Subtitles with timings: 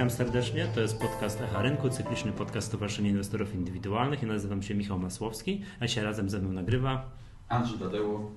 [0.00, 0.66] Witam serdecznie.
[0.74, 4.22] To jest podcast Echa Rynku, cykliczny podcast Stowarzyszenia Inwestorów Indywidualnych.
[4.22, 7.10] Ja nazywam się Michał Masłowski, a dzisiaj razem ze mną nagrywa
[7.48, 8.30] Andrzej Tadeło.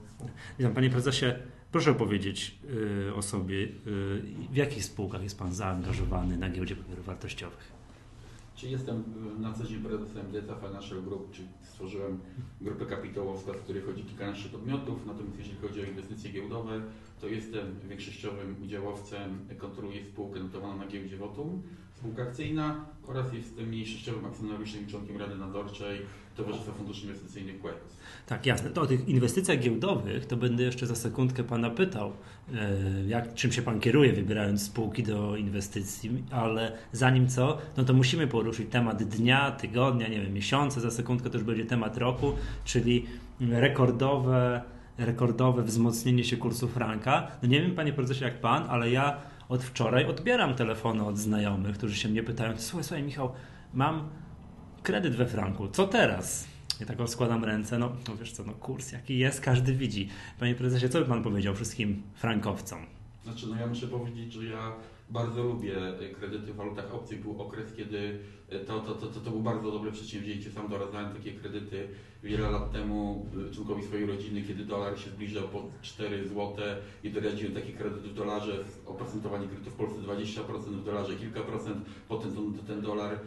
[0.59, 1.26] Witam Panie Prezesie.
[1.71, 2.59] Proszę opowiedzieć
[3.09, 3.70] y, o sobie, y,
[4.52, 7.73] w jakich spółkach jest Pan zaangażowany na giełdzie papierów wartościowych?
[8.55, 9.04] Czy jestem
[9.39, 12.20] na co dzień prezesem Delta Financial Group, czyli stworzyłem
[12.61, 16.81] grupę kapitałowską, w której chodzi kilkanaście podmiotów, natomiast jeśli chodzi o inwestycje giełdowe,
[17.21, 21.61] to jestem większościowym udziałowcem, kontroluję spółkę notowaną na giełdzie Votum,
[21.94, 25.99] spółka akcyjna oraz jestem mniejszościowym akcjonariuszem i członkiem Rady Nadzorczej
[26.36, 27.98] Towarzystwa Funduszy Inwestycyjnych Queros.
[28.26, 28.70] Tak, jasne.
[28.70, 32.12] To o tych inwestycjach giełdowych to będę jeszcze za sekundkę Pana pytał,
[32.54, 32.72] e,
[33.08, 38.28] jak, czym się Pan kieruje wybierając spółki do inwestycji, ale zanim co, no to musimy
[38.28, 42.34] poruszyć temat dnia, tygodnia, nie wiem, miesiąca, za sekundkę to już będzie temat roku,
[42.66, 43.06] czyli
[43.40, 44.62] rekordowe
[44.98, 47.28] rekordowe wzmocnienie się kursu franka.
[47.44, 49.18] No nie wiem, panie prezesie, jak pan, ale ja
[49.50, 53.31] od wczoraj odbieram telefony od znajomych, którzy się mnie pytają: Słuchaj, słuchaj, Michał,
[53.73, 54.09] mam
[54.84, 56.48] kredyt we franku, co teraz?
[56.80, 60.09] Ja tak składam ręce, no, no wiesz co, no kurs jaki jest, każdy widzi.
[60.40, 62.80] Panie prezesie, co by pan powiedział wszystkim frankowcom?
[63.23, 64.72] Znaczy, no ja muszę powiedzieć, że ja
[65.09, 65.75] bardzo lubię
[66.20, 67.22] kredyty w walutach obcych.
[67.22, 68.20] Był okres, kiedy
[68.67, 70.52] to, to, to, to, był bardzo dobre przedsięwzięcie.
[70.52, 71.88] Sam doradzałem takie kredyty
[72.23, 76.56] wiele lat temu członkowi swojej rodziny, kiedy dolar się zbliżał po 4 zł
[77.03, 81.86] i doradziłem taki kredyt w dolarze, oprocentowanie kredytu w Polsce 20%, w dolarze kilka procent,
[82.08, 83.20] potem ten, ten dolar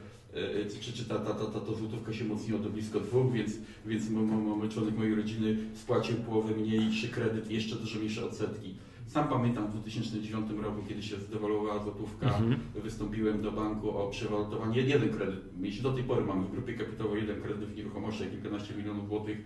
[0.81, 3.53] czy, czy ta, ta, ta, ta, ta złotówka się mocniła do blisko dwóch, więc,
[3.87, 8.75] więc mamy członek mojej rodziny spłacił połowę mniejszy kredyt i jeszcze dużo mniejsze odsetki.
[9.07, 12.61] Sam pamiętam w 2009 roku, kiedy się zdewaluowała złotówka, mhm.
[12.75, 14.81] wystąpiłem do banku o przewalutowanie.
[14.81, 18.75] Jeden kredyt, jeśli do tej pory mamy w grupie kapitałowej jeden kredyt w nieruchomościach, kilkanaście
[18.75, 19.39] milionów złotych,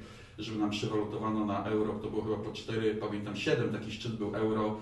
[0.43, 4.35] żeby nam przewalutowano na euro, to było chyba po 4, pamiętam 7, taki szczyt był
[4.35, 4.77] euro,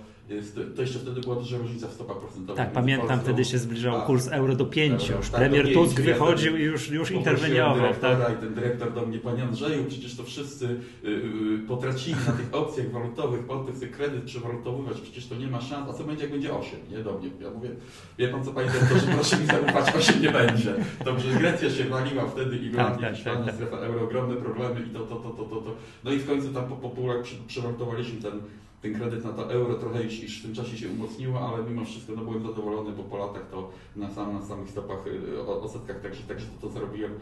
[0.77, 2.57] to jeszcze wtedy była duża różnica w stopach procentowych.
[2.57, 5.09] Tak, pamiętam, Polską, wtedy się zbliżał kurs euro do 5.
[5.09, 7.95] Już tak, premier Tusk wychodził i już, już interweniował.
[8.01, 8.19] Tak?
[8.33, 10.67] I ten dyrektor do mnie, panie Andrzeju, przecież to wszyscy
[11.05, 15.61] y, y, potracili na tych opcjach walutowych, pan chce kredyt przewalutowywać, przecież to nie ma
[15.61, 15.91] szans.
[15.91, 16.81] A co będzie, jak będzie 8?
[16.91, 17.31] Nie do mnie.
[17.41, 17.71] Ja mówię,
[18.19, 20.75] wie pan co, panie dyrektorze, proszę mi zaufać, 8 nie będzie.
[21.05, 24.91] Dobrze, Grecja się waliła wtedy i Irlandia, tak, tak, tak, strefa euro, ogromne problemy i
[24.91, 25.75] to, to, to, to, to, to.
[26.05, 28.41] No i w końcu tam po, po pół roku przewalutowaliśmy ten
[28.83, 31.85] ten kredyt na to euro trochę już, już w tym czasie się umocniło, ale mimo
[31.85, 36.01] wszystko no, byłem zadowolony, bo po latach to na, sam, na samych stopach, y, odsetkach,
[36.01, 37.13] także, także to, to zarobiłem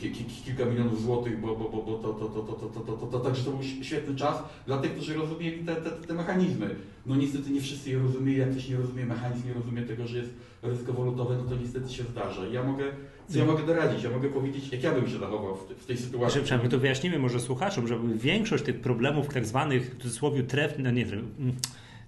[0.00, 2.92] ki, ki, kilka milionów złotych, bo, bo, bo, bo to, to, to, to, to, to,
[2.92, 6.74] to, to, także to był świetny czas dla tych, którzy rozumieli te, te, te mechanizmy.
[7.06, 10.18] No niestety nie wszyscy je rozumieli, jak ktoś nie rozumie mechanizm, nie rozumie tego, że
[10.18, 10.30] jest
[10.62, 12.46] ryzyko walutowe, no to niestety się zdarza.
[12.46, 12.84] Ja mogę
[13.28, 14.04] co ja mogę doradzić?
[14.04, 16.40] Ja mogę powiedzieć, jak ja bym się zachował w, tej sytuacji.
[16.40, 20.90] Przynajmniej to wyjaśnimy może słuchaczom, że większość tych problemów tak zwanych w cudzysłowie trefnych, no
[20.90, 21.56] nie wiem, mm,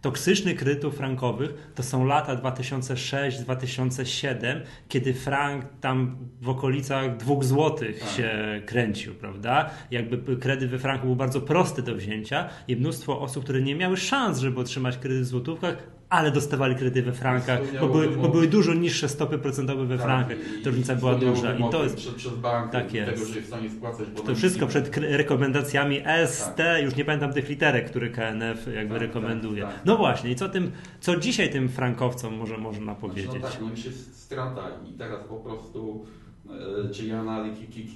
[0.02, 8.08] toksycznych kredytów frankowych to są lata 2006-2007, kiedy frank tam w okolicach 2 zł tak.
[8.08, 9.70] się kręcił, prawda?
[9.90, 13.96] Jakby kredyt we franku był bardzo prosty do wzięcia i mnóstwo osób, które nie miały
[13.96, 18.46] szans, żeby otrzymać kredyt w złotówkach, ale dostawali kredyty we frankach, bo były, bo były,
[18.46, 20.36] dużo niższe stopy procentowe we tak, frankach.
[20.64, 21.54] Ta różnica była duża.
[21.54, 21.96] I to jest.
[21.96, 23.12] Przed, przed bank, tak jest.
[23.12, 26.82] Tego, że jest w stanie spłacać, to wszystko przed rekomendacjami ST, tak.
[26.82, 29.62] już nie pamiętam tych literek, które KNF jakby tak, rekomenduje.
[29.62, 29.86] Tak, tak.
[29.86, 33.30] No właśnie, i co, tym, co dzisiaj tym frankowcom może można powiedzieć?
[33.30, 36.06] Znaczy, no tak, no jest strata i teraz po prostu
[36.50, 37.44] E, czy ja na,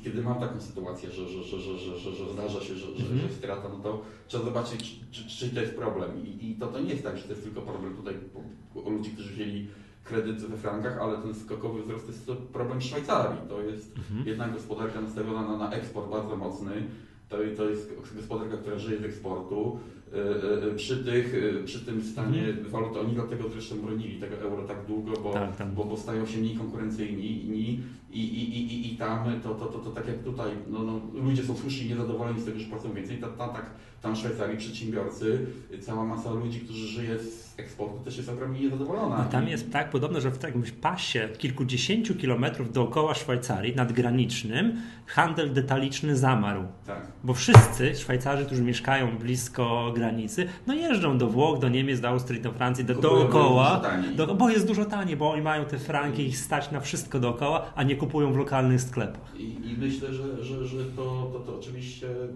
[0.05, 3.23] kiedy mam taką sytuację, że, że, że, że, że, że zdarza się, że, że, że
[3.23, 6.11] jest strata, no to trzeba zobaczyć, czy, czy, to jest problem.
[6.25, 8.15] I, I to, to nie jest tak, że to jest tylko problem tutaj
[8.75, 9.67] u ludzi, którzy wzięli
[10.05, 13.41] kredyt we frankach, ale ten skokowy wzrost jest to problem Szwajcarii.
[13.49, 14.29] To jest mhm.
[14.29, 16.73] jednak gospodarka nastawiona na, na eksport bardzo mocny.
[17.29, 19.79] To, to jest gospodarka, która żyje z eksportu.
[20.15, 22.69] E, e, przy, tych, e, przy tym stanie mhm.
[22.69, 25.69] waluty, oni dlatego zresztą bronili tego euro tak długo, bo, tak, tak.
[25.69, 27.81] bo, bo stają się mniej konkurencyjni i,
[28.11, 31.43] i, i, i, i tam to, to, to, to tak jak tutaj, no, no, ludzie
[31.45, 33.67] są słusznie niezadowoleni z tego, że płacą więcej, ta, ta, tak,
[34.03, 35.47] tam w Szwajcarii przedsiębiorcy,
[35.81, 39.19] cała masa ludzi, którzy żyje z eksportu też jest ogromnie niezadowolona.
[39.19, 45.53] No tam jest tak podobno, że w jakimś pasie kilkudziesięciu kilometrów dookoła Szwajcarii, nadgranicznym, handel
[45.53, 46.65] detaliczny zamarł.
[46.87, 47.07] Tak.
[47.25, 52.41] Bo wszyscy Szwajcarzy, którzy mieszkają blisko granicy, no jeżdżą do Włoch, do Niemiec, do Austrii,
[52.41, 53.83] do Francji, do, dookoła,
[54.17, 57.73] do, bo jest dużo taniej, bo oni mają te franki, ich stać na wszystko dookoła,
[57.75, 59.37] a nie kupują w lokalnych sklepach.
[59.37, 62.29] I, i myślę, że, że, że to, to, to oczywiście y,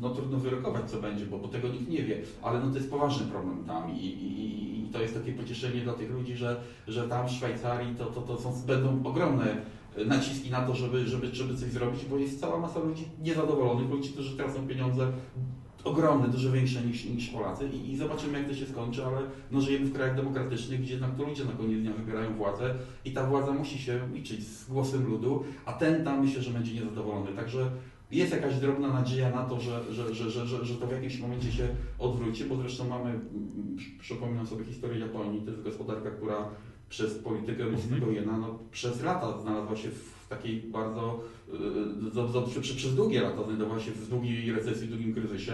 [0.00, 2.90] no, trudno wyrokować, co będzie, bo, bo tego nikt nie wie, ale no, to jest
[2.90, 6.56] poważny problem tam i, i, i to jest takie pocieszenie dla tych ludzi, że,
[6.88, 9.56] że tam w Szwajcarii to, to, to są, będą ogromne
[10.06, 14.08] naciski na to, żeby, żeby, żeby coś zrobić, bo jest cała masa ludzi niezadowolonych, ludzi,
[14.10, 15.12] którzy tracą pieniądze
[15.84, 19.20] ogromne, dużo większe niż, niż Polacy I, i zobaczymy jak to się skończy, ale
[19.50, 22.74] no, żyjemy w krajach demokratycznych, gdzie jednak to ludzie na koniec dnia wybierają władzę
[23.04, 26.74] i ta władza musi się liczyć z głosem ludu, a ten tam myślę, że będzie
[26.74, 27.32] niezadowolony.
[27.36, 27.70] Także
[28.10, 31.18] jest jakaś drobna nadzieja na to, że, że, że, że, że, że to w jakimś
[31.18, 31.68] momencie się
[31.98, 33.20] odwróci, bo zresztą mamy,
[33.98, 36.48] przypominam sobie historię Japonii, to jest gospodarka, która
[36.92, 38.14] przez politykę ruskiego mhm.
[38.14, 41.20] jena no, przez lata znalazła się w takiej bardzo,
[42.48, 45.52] y, przez, przez długie lata znajdowała się w długiej recesji, w długim kryzysie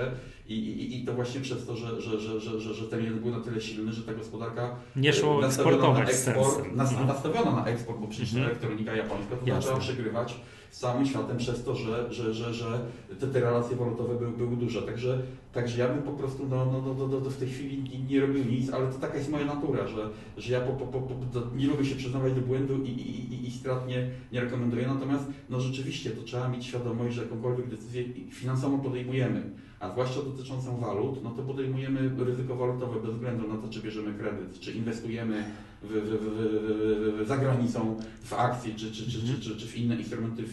[0.48, 3.20] i, i, i to właśnie przez to, że, że, że, że, że, że ten jen
[3.20, 6.74] był na tyle silny, że ta gospodarka nie szło eksportować na eksport,
[7.06, 8.50] nastawiono na eksport, bo przecież mhm.
[8.50, 10.34] elektronika japońska to zaczęła przegrywać
[10.70, 12.80] z całym światem przez to, że, że, że, że
[13.20, 14.82] te, te relacje walutowe były, były duże.
[14.82, 15.22] Także,
[15.52, 18.44] także ja bym po prostu no, no, no, no, no w tej chwili nie, robił
[18.44, 21.14] nic, ale to taka jest moja natura, że, że ja po, po, po,
[21.56, 24.86] nie lubię się przyznawać do błędu i, i, i, i strat nie, nie rekomenduję.
[24.86, 29.50] Natomiast no rzeczywiście to trzeba mieć świadomość, że jakąkolwiek decyzję finansową podejmujemy,
[29.80, 34.14] a zwłaszcza dotyczącą walut, no to podejmujemy ryzyko walutowe bez względu na to, czy bierzemy
[34.14, 35.44] kredyt, czy inwestujemy
[35.82, 40.44] w, w, w, za granicą w akcje, czy, czy, czy, czy, czy, w inne instrumenty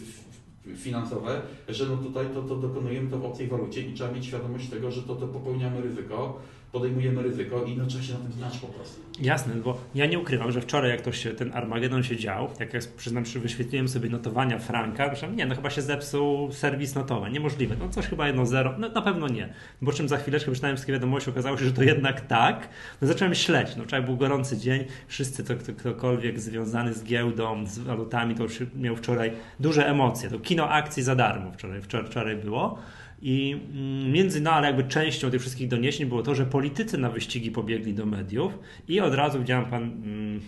[0.76, 4.68] finansowe, że no tutaj to, to dokonujemy to w obcej walucie i trzeba mieć świadomość
[4.68, 6.40] tego, że to, to popełniamy ryzyko
[6.76, 9.00] podejmujemy ryzyko i no, trzeba się na tym znać po prostu.
[9.20, 12.74] Jasne, bo ja nie ukrywam, że wczoraj jak to się, ten Armagedon się dział, jak
[12.74, 17.32] ja przyznam się, wyświetliłem sobie notowania Franka, myślałem, nie, no chyba się zepsuł serwis notowań,
[17.32, 19.54] niemożliwe, no coś chyba jedno zero, no na pewno nie.
[19.84, 22.68] Po czym za chwileczkę przeczytałem wszystkie wiadomości, okazało się, że to jednak tak,
[23.02, 27.66] no zacząłem śledzić, no wczoraj był gorący dzień, wszyscy, to, kto, ktokolwiek związany z giełdą,
[27.66, 32.06] z walutami, to już miał wczoraj duże emocje, to kino akcji za darmo wczoraj, wczoraj,
[32.06, 32.78] wczoraj było.
[33.22, 37.10] I mm, między, no ale jakby częścią tych wszystkich doniesień było to, że politycy na
[37.10, 38.58] wyścigi pobiegli do mediów
[38.88, 40.40] i od razu widziałem pan mm,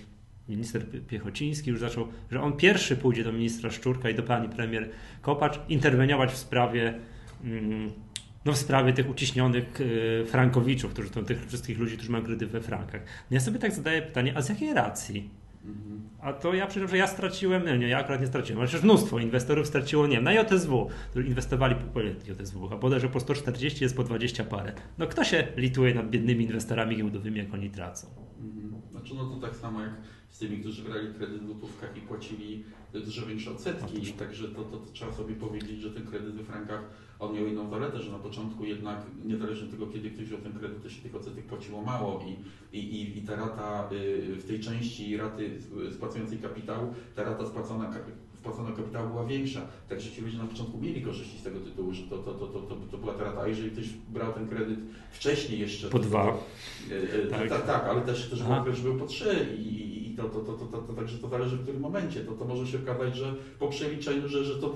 [0.49, 4.91] minister Piechociński już zaczął, że on pierwszy pójdzie do ministra Szczurka i do pani premier
[5.23, 6.95] Kopacz interweniować w sprawie
[7.45, 7.91] mm,
[8.45, 12.47] no w sprawie tych uciśnionych y, frankowiczów, którzy to, tych wszystkich ludzi, którzy mają kredyty
[12.47, 13.01] we frankach.
[13.31, 15.31] No ja sobie tak zadaję pytanie, a z jakiej racji?
[16.21, 18.85] A to ja przecież, że ja straciłem, no nie, ja akurat nie straciłem, ale przecież
[18.85, 23.85] mnóstwo inwestorów straciło, nie wiem, na JSW, którzy inwestowali po JSW, a bodajże po 140
[23.85, 24.73] jest po 20 parę.
[24.99, 28.07] No kto się lituje nad biednymi inwestorami giełdowymi, jak oni tracą?
[28.41, 28.83] Mhm.
[28.91, 29.93] Znaczy no to tak samo jak
[30.29, 34.65] z tymi, którzy brali kredyt w gotówkach i płacili dużo większe odsetki, no także to,
[34.65, 36.83] to, to, trzeba sobie powiedzieć, że ten kredyt we frankach
[37.21, 40.53] on miał inną zaletę, że na początku jednak, niezależnie od tego, kiedy ktoś wziął ten
[40.53, 42.25] kredyt, to się tych odsetek płaciło mało
[42.73, 45.59] i, i, i ta rata y, w tej części raty
[45.95, 47.93] spłacającej kapitał, ta rata spłacona
[48.41, 49.61] wpłacona kapitału była większa.
[49.89, 52.61] Także ci ludzie na początku mieli korzyści z tego tytułu, że to, to, to, to,
[52.61, 53.41] to, to była ta rata.
[53.41, 54.79] A jeżeli ktoś brał ten kredyt
[55.11, 55.89] wcześniej jeszcze...
[55.89, 56.25] Po dwa.
[56.25, 57.49] To, tak.
[57.49, 60.41] tak, tak, ale też, też był okres, że był po trzy i, i to, to,
[60.41, 62.21] to, to, to, to, także to zależy w którym momencie.
[62.21, 64.75] To, to może się okazać, że po przeliczeniu, że, że to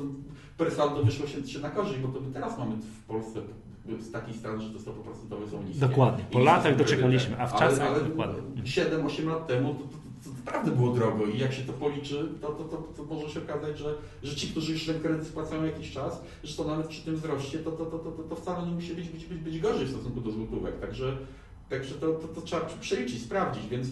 [0.59, 3.41] per saldo wyszło się, się na korzyść, bo to my teraz mamy w Polsce
[4.01, 5.81] z taki stan, że te stopy procentowe są niskie.
[5.81, 6.25] Dokładnie.
[6.31, 8.63] Po latach doczekaliśmy, a w czasach ale, ale dokładnie.
[8.63, 12.65] 7-8 lat temu to, to, naprawdę było drogo i jak się to policzy, to, to,
[12.65, 16.23] to, to może się okazać, że, że ci, którzy już ten kredyt spłacają jakiś czas,
[16.45, 19.09] że to nawet przy tym wzroście, to, to, to, to, to wcale nie musi być,
[19.09, 20.81] być, być, być gorzej w stosunku do złotówek.
[20.81, 21.17] Także,
[21.71, 23.89] także to, to, to trzeba przeliczyć, sprawdzić, więc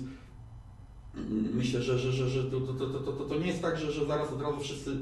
[1.54, 4.06] myślę, że, że, że, że to, to, to, to, to nie jest tak, że, że
[4.06, 4.96] zaraz od razu wszyscy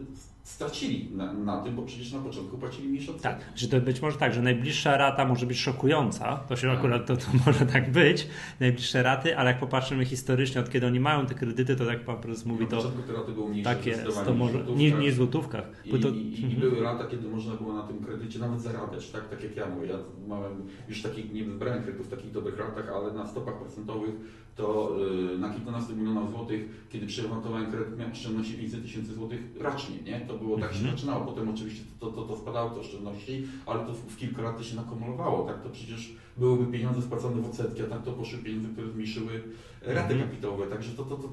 [0.49, 3.45] stracili na, na, tym, bo przecież na początku płacili mniejsze odsetki.
[3.45, 6.79] Tak, że to być może tak, że najbliższa rata może być szokująca, to się tak.
[6.79, 8.29] akurat to, to może tak być,
[8.61, 12.17] najbliższe raty, ale jak popatrzymy historycznie, od kiedy oni mają te kredyty, to tak pan
[12.21, 12.77] prezes mówi, to...
[12.77, 15.65] Na początku te raty były mniejsze tak jest, to może, nie, nie w złotówkach.
[15.85, 16.61] I, to, i, i mhm.
[16.61, 19.87] były lata, kiedy można było na tym kredycie nawet zarabiać, tak, tak jak ja mówię.
[19.87, 20.43] Ja mam
[20.89, 24.15] już takich, nie wybrałem kredytów w takich dobrych latach, ale na stopach procentowych
[24.59, 24.97] to
[25.31, 30.21] yy, na kilkanaście milionów złotych, kiedy przeremontowałem kredyt, miałem oszczędności 500 tysięcy złotych rocznie, nie?
[30.21, 30.97] To było tak się mhm.
[30.97, 31.27] zaczynało.
[31.27, 34.77] Potem oczywiście to, to, to spadały te oszczędności, ale to w, w kilka lat się
[34.77, 35.47] nakumulowało.
[35.47, 39.43] Tak to przecież byłyby pieniądze spłacone w odsetki, a tak to poszły pieniądze, które zmniejszyły
[39.83, 40.21] raty mhm.
[40.21, 40.67] kapitałowe.
[40.67, 41.29] Także to, to, to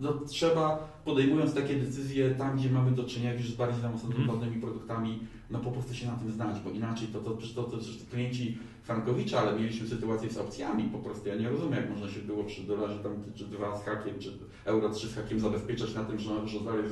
[0.00, 4.60] no, trzeba podejmując takie decyzje tam, gdzie mamy do czynienia już z bardziej zaawansowanymi mm.
[4.60, 5.20] produktami,
[5.50, 7.76] no po prostu się na tym znać, bo inaczej to, to, to, to,
[8.10, 11.28] klienci Frankowicza, ale mieliśmy sytuację z opcjami po prostu.
[11.28, 14.32] Ja nie rozumiem, jak można się było przy dolarze tam czy dwa z hakiem, czy
[14.64, 16.84] euro trzy z hakiem zabezpieczać na tym, że, że dalej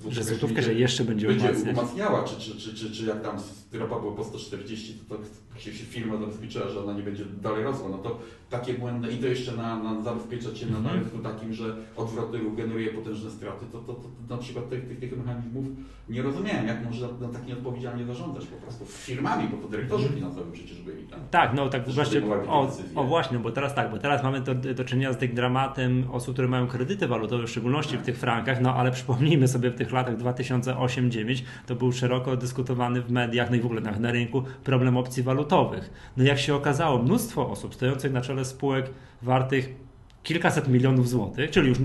[0.00, 3.36] z, że złotówkę, że jeszcze będzie, będzie umacniała, czy, czy, czy, czy, czy jak tam
[3.72, 5.14] ropa była po 140, to,
[5.54, 7.88] to się, firma zabezpieczyła, że ona nie będzie dalej rosła.
[7.88, 8.18] No to
[8.50, 10.98] takie błędne i to jeszcze na, na zabezpieczać się na, mhm.
[10.98, 14.88] rynku takim, że odwrotny ruch generuje potężne straty to, to, to, to na przykład tych,
[14.88, 15.64] tych, tych mechanizmów
[16.08, 20.52] nie rozumiałem, jak można no, tak nieodpowiedzialnie zarządzać po prostu firmami, bo to dyrektorzy finansowi
[20.52, 21.20] przecież byli tam.
[21.30, 24.84] Tak, no tak właśnie, o, o, właśnie, bo teraz tak, bo teraz mamy do, do
[24.84, 28.02] czynienia z tym dramatem osób, które mają kredyty walutowe, w szczególności tak.
[28.02, 33.02] w tych frankach, no ale przypomnijmy sobie w tych latach 2008-2009 to był szeroko dyskutowany
[33.02, 35.90] w mediach, no i w ogóle na, na rynku problem opcji walutowych.
[36.16, 38.90] No jak się okazało, mnóstwo osób stojących na czele spółek
[39.22, 39.74] wartych
[40.22, 41.78] kilkaset milionów złotych, czyli już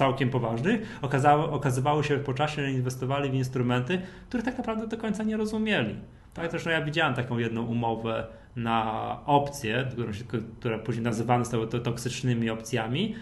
[0.00, 4.96] całkiem poważnych, okazało, okazywało się po czasie, że inwestowali w instrumenty, które tak naprawdę do
[4.96, 5.94] końca nie rozumieli.
[6.34, 8.26] Tak, zresztą ja widziałem taką jedną umowę
[8.56, 8.84] na
[9.26, 9.88] opcje,
[10.58, 13.14] które później nazywane zostały to toksycznymi opcjami,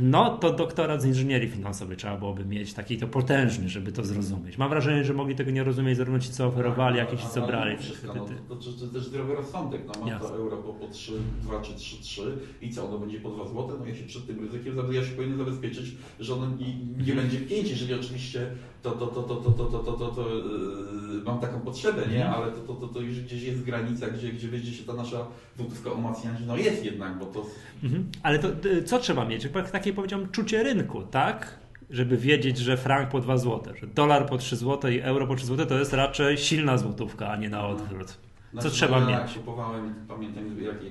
[0.00, 4.58] no to doktorat z inżynierii finansowej trzeba byłoby mieć, taki to potężny, żeby to zrozumieć.
[4.58, 7.46] Mam wrażenie, że mogli tego nie rozumieć zarówno ci, co oferowali, jak i ci, co
[7.46, 7.78] brali.
[7.78, 9.82] Wszystko, no, to, to, to, też zdrowy rozsądek.
[9.86, 13.20] No, ma to euro po, po 3, 2 czy 3, 3 i co, ono będzie
[13.20, 13.76] po 2 zł?
[13.80, 17.40] No ja się przed tym ryzykiem ja się powinien zabezpieczyć, że ono nie, nie będzie
[17.40, 18.46] 5, jeżeli oczywiście
[18.82, 22.28] to, to, to, to, to, to, to, to, to, to yy, mam taką potrzebę, nie?
[22.28, 25.26] Ale to, to, to, to już gdzieś jest granica, gdzie, gdzie będzie się ta nasza
[25.56, 26.36] złotówka umacniać.
[26.46, 27.46] No jest jednak, bo to...
[27.82, 28.06] Mhm.
[28.22, 28.48] Ale to
[28.84, 29.48] co trzeba mieć?
[29.72, 31.58] Takie powiedziałbym czucie rynku, tak?
[31.90, 35.36] Żeby wiedzieć, że frank po 2 zł, że dolar po 3 zł i euro po
[35.36, 38.18] 3 zł to jest raczej silna złotówka, a nie na odwrót.
[38.54, 39.34] Co znaczy, trzeba ja mieć?
[39.34, 40.44] kupowałem, pamiętam,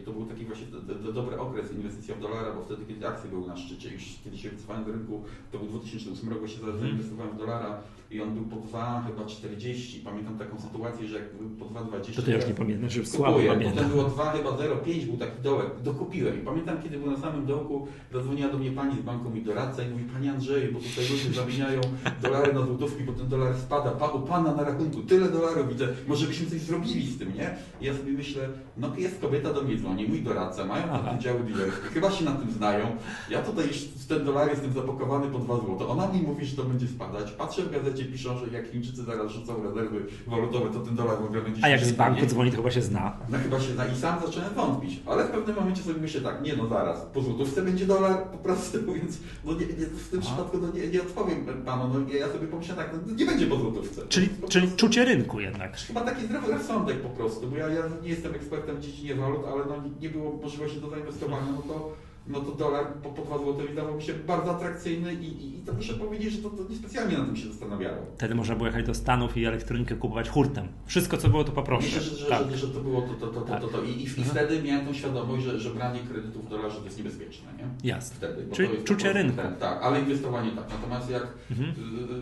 [0.06, 3.30] to był taki właśnie do, do, dobry okres inwestycja w dolara, bo wtedy, kiedy akcje
[3.30, 7.34] były na szczycie, już kiedy się wycofałem do rynku, to był 2008 rok, się zainwestowałem
[7.34, 10.00] w dolara i on był po 2, chyba 40.
[10.00, 12.16] Pamiętam taką sytuację, że jak był po 2,20.
[12.16, 13.74] To ty już nie pamiętam, że słabo pamiętam.
[13.74, 16.42] Potem było 2, chyba 0,5 był taki dołek, dokupiłem.
[16.42, 19.84] I pamiętam, kiedy był na samym dołku, zadzwoniła do mnie pani z banku mi doradca
[19.84, 21.82] i mówi, Pani Andrzeju, bo tutaj ludzie zamieniają
[22.22, 25.88] dolary na złotówki, bo ten dolar spada, pa, u Pana na rachunku tyle dolarów widzę,
[26.08, 27.56] może byśmy coś zrobili z tym, nie?
[27.82, 31.40] I ja sobie myślę, no jest kobieta do mnie dzwoni, mój doradca, mają tam działy
[31.44, 32.86] dealerskie, chyba się na tym znają.
[33.30, 35.92] Ja tutaj już w ten dolar jestem zapakowany po 2 zł.
[35.92, 37.32] Ona mi mówi, że to będzie spadać.
[37.32, 41.26] Patrzę w gazecie, piszą, że jak Chińczycy zaraz rzucą rezerwy walutowe, to ten dolar w
[41.26, 43.18] ogóle będzie A jak z banku dzwoni, to chyba się zna.
[43.30, 45.00] No chyba się zna i sam zacząłem wątpić.
[45.06, 48.38] Ale w pewnym momencie sobie myślę tak, nie no zaraz, po złotówce będzie dolar po
[48.38, 51.94] prostu, więc no nie, nie, w tym przypadku no nie, nie odpowiem panu.
[51.94, 54.02] No ja sobie pomyślałem tak, no nie będzie po złotówce.
[54.10, 55.78] Czyli, po czyli prostu, czucie rynku jednak.
[55.78, 59.42] Chyba taki zdrowy rozsądek po prostu, bo ja, ja nie jestem ekspertem w dziedzinie walut,
[59.54, 61.94] ale no nie było możliwości do zainwestowania, no to
[62.32, 65.62] no to dolar po, po 2 zł wydawał mi się bardzo atrakcyjny i, i, i
[65.62, 67.98] to muszę powiedzieć, że to, to niespecjalnie na tym się zastanawiało.
[68.16, 70.68] Wtedy można było jechać do Stanów i elektronikę kupować hurtem.
[70.86, 71.86] Wszystko, co było, to poproszę.
[71.86, 72.52] Myślę, że, tak.
[72.52, 73.62] że, że, to było to, to, to, tak.
[73.62, 76.78] to, to, I, i, i wtedy miałem tą świadomość, że, że branie kredytów w dolarze
[76.80, 77.48] to jest niebezpieczne.
[77.58, 77.90] Nie?
[77.90, 78.16] Jasne.
[78.16, 79.38] Wtedy, Czyli czucie rynku.
[79.38, 80.66] Ten, tak, ale inwestowanie tak.
[80.70, 81.74] Natomiast jak mhm.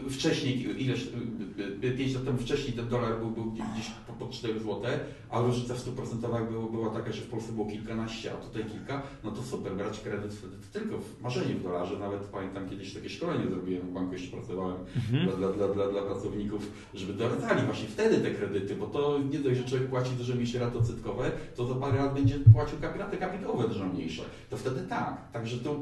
[0.10, 1.08] wcześniej, ileś,
[1.98, 4.82] 5 lat temu wcześniej ten dolar był, był gdzieś po, po 4 zł,
[5.30, 9.02] a różnica w 100% była, była taka, że w Polsce było kilkanaście, a tutaj kilka,
[9.24, 12.00] no to super, brać kredyt wtedy tylko w marzenie w dolarze.
[12.00, 15.26] Nawet pamiętam kiedyś takie szkolenie zrobiłem w banku, jeszcze pracowałem mhm.
[15.26, 19.40] dla, dla, dla, dla, dla pracowników, żeby doradzali właśnie wtedy te kredyty, bo to nie
[19.40, 23.18] dość, że człowiek płaci dużo mniejsze raty odsetkowe, to za parę lat będzie płacił raty
[23.18, 24.24] kapitałowe dużo mniejsze.
[24.50, 25.32] To wtedy tak.
[25.32, 25.80] Także to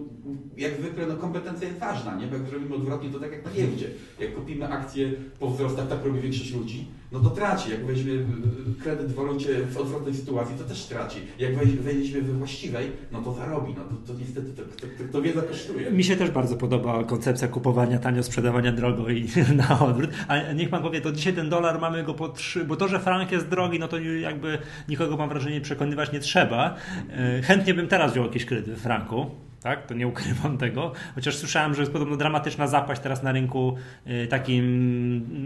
[0.58, 2.28] jak zwykle no, kompetencja jest ważna, nie?
[2.28, 3.90] Bo jak zrobimy odwrotnie, to tak jak na giełdzie.
[4.20, 7.72] Jak kupimy akcje po wzrostach, tak robi większość ludzi, no to traci.
[7.72, 11.20] Jak weźmie y, kredyt w walucie w odwrotnej sytuacji, to też traci.
[11.40, 13.74] Jak weźmie we właściwej, no to zarobi.
[13.78, 15.92] No to, to niestety to, to, to, wiedza kosztuje.
[15.92, 20.10] Mi się też bardzo podoba koncepcja kupowania tanio, sprzedawania drogo i na odwrót.
[20.28, 23.00] Ale niech pan powie, to dzisiaj ten dolar mamy go po trzy, bo to, że
[23.00, 24.58] frank jest drogi, no to jakby
[24.90, 26.76] nikogo mam wrażenie przekonywać nie trzeba.
[27.10, 29.86] E, chętnie bym teraz wziął jakiś kredyt w franku tak?
[29.86, 30.92] To nie ukrywam tego.
[31.16, 33.76] Chociaż słyszałem, że jest podobno dramatyczna zapaść teraz na rynku
[34.08, 34.66] y, takim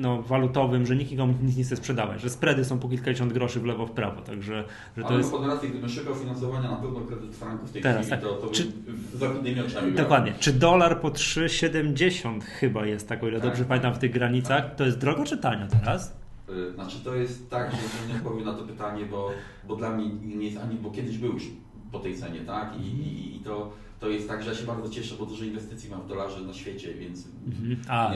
[0.01, 3.59] no, walutowym, że nikt nikomu nic nie chce sprzedawać, że spready są po kilkadziesiąt groszy
[3.59, 4.63] w lewo, w prawo, także
[4.97, 5.31] że to Ale jest...
[5.31, 8.29] pod rację, gdybym szukał finansowania na pewno kredyt franków w tej teraz, chwili, tak.
[8.29, 8.71] to, to Czy...
[9.13, 10.33] zamkniętymi oczami Dokładnie.
[10.39, 13.49] Czy dolar po 3,70 chyba jest, tak o ile tak.
[13.49, 14.75] dobrze pamiętam, w tych granicach, tak.
[14.75, 16.21] to jest drogo czy tanio teraz?
[16.49, 19.31] Y, znaczy to jest tak, że nie odpowiem na to pytanie, bo,
[19.67, 21.43] bo dla mnie nie jest ani, bo kiedyś był już
[21.91, 22.79] po tej cenie, tak?
[22.79, 23.71] I, i, i to
[24.01, 26.53] to jest tak, że ja się bardzo cieszę, bo dużo inwestycji mam w dolarze na
[26.53, 27.75] świecie, więc -hmm.
[27.87, 28.13] A,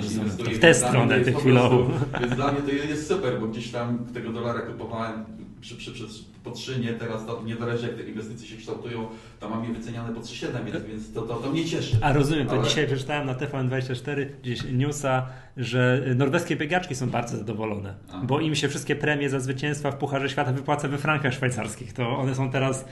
[0.53, 1.87] w tę stronę tych chwilowo.
[2.21, 5.25] Więc dla mnie to jest super, bo gdzieś tam tego dolara kupowałem
[5.61, 6.03] przy, przy, przy,
[6.43, 9.07] po 3, nie teraz to nie zależy jak te inwestycje się kształtują,
[9.39, 11.97] to mam je wyceniane po 3,7, więc, więc to, to, to mnie cieszy.
[12.01, 12.63] A rozumiem, to Ale...
[12.63, 15.27] dzisiaj przeczytałem na TVN24 gdzieś newsa,
[15.57, 18.17] że norweskie biegaczki są bardzo zadowolone, A.
[18.17, 21.93] bo im się wszystkie premie za zwycięstwa w Pucharze Świata wypłaca we frankach szwajcarskich.
[21.93, 22.85] To one są teraz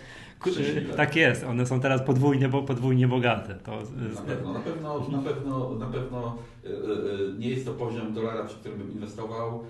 [0.98, 3.56] tak jest, one są teraz podwójnie, bo podwójnie bogate.
[3.56, 3.72] To
[4.16, 8.46] na pewno, na pewno, na pewno, na pewno e, e, nie jest to poziom dolara,
[8.46, 9.64] przy którym bym inwestował.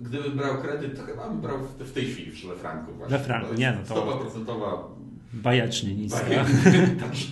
[0.00, 3.18] Gdybym brał kredyt, to chyba bym brał w tej chwili w szle franku właśnie.
[3.18, 4.18] We franku, nie no to...
[4.18, 4.88] procentowa
[5.32, 6.26] bajecznie niska.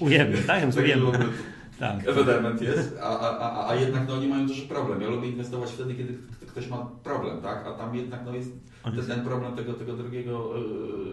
[0.01, 0.65] Ujemny, tak?
[0.79, 1.13] Ujemny.
[1.79, 2.09] tak.
[2.09, 5.01] ewenement jest, a, a, a, jednak no, oni mają duży problem.
[5.01, 7.67] Ja lubię inwestować wtedy, kiedy ktoś ma problem, tak?
[7.67, 8.53] A tam jednak no, jest
[8.85, 11.13] ten, ten problem tego, tego drugiego yy,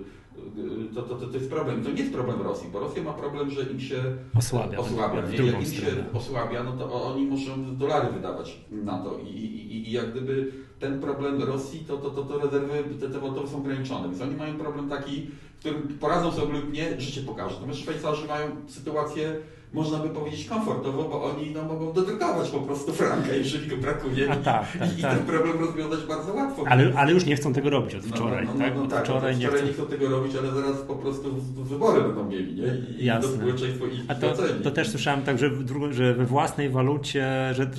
[0.96, 1.84] to, to, to, to jest problem.
[1.84, 3.96] To nie jest problem Rosji, bo Rosja ma problem, że im się
[4.38, 4.78] osłabia.
[4.78, 5.38] osłabia nie?
[5.38, 9.18] Jak im się osłabia, no to oni muszą dolary wydawać na to.
[9.18, 13.20] I, i, i jak gdyby ten problem Rosji, to, to, to, to rezerwy te, te
[13.20, 14.10] walutowe są ograniczone.
[14.10, 17.56] Więc oni mają problem taki, w którym poradzą sobie lub nie, życie pokaże.
[17.56, 19.36] Natomiast Szwajcarzy mają sytuację
[19.76, 24.32] można by powiedzieć komfortowo, bo oni no, mogą dodrukować po prostu franka, jeżeli go brakuje
[24.32, 25.18] A, tak, tak, i, tak.
[25.18, 26.64] ten problem rozwiązać bardzo łatwo.
[26.68, 28.78] Ale, ale już nie chcą tego robić od wczoraj, no, no, no, tak?
[28.78, 29.86] Od tak, wczoraj, od wczoraj nie, chcą...
[29.86, 32.68] tego robić, ale zaraz po prostu wybory będą mieli, nie?
[33.00, 33.30] I, Jasne.
[33.30, 35.52] to społeczeństwo ich A to, to też słyszałem tak, że,
[35.92, 37.70] że we własnej walucie, że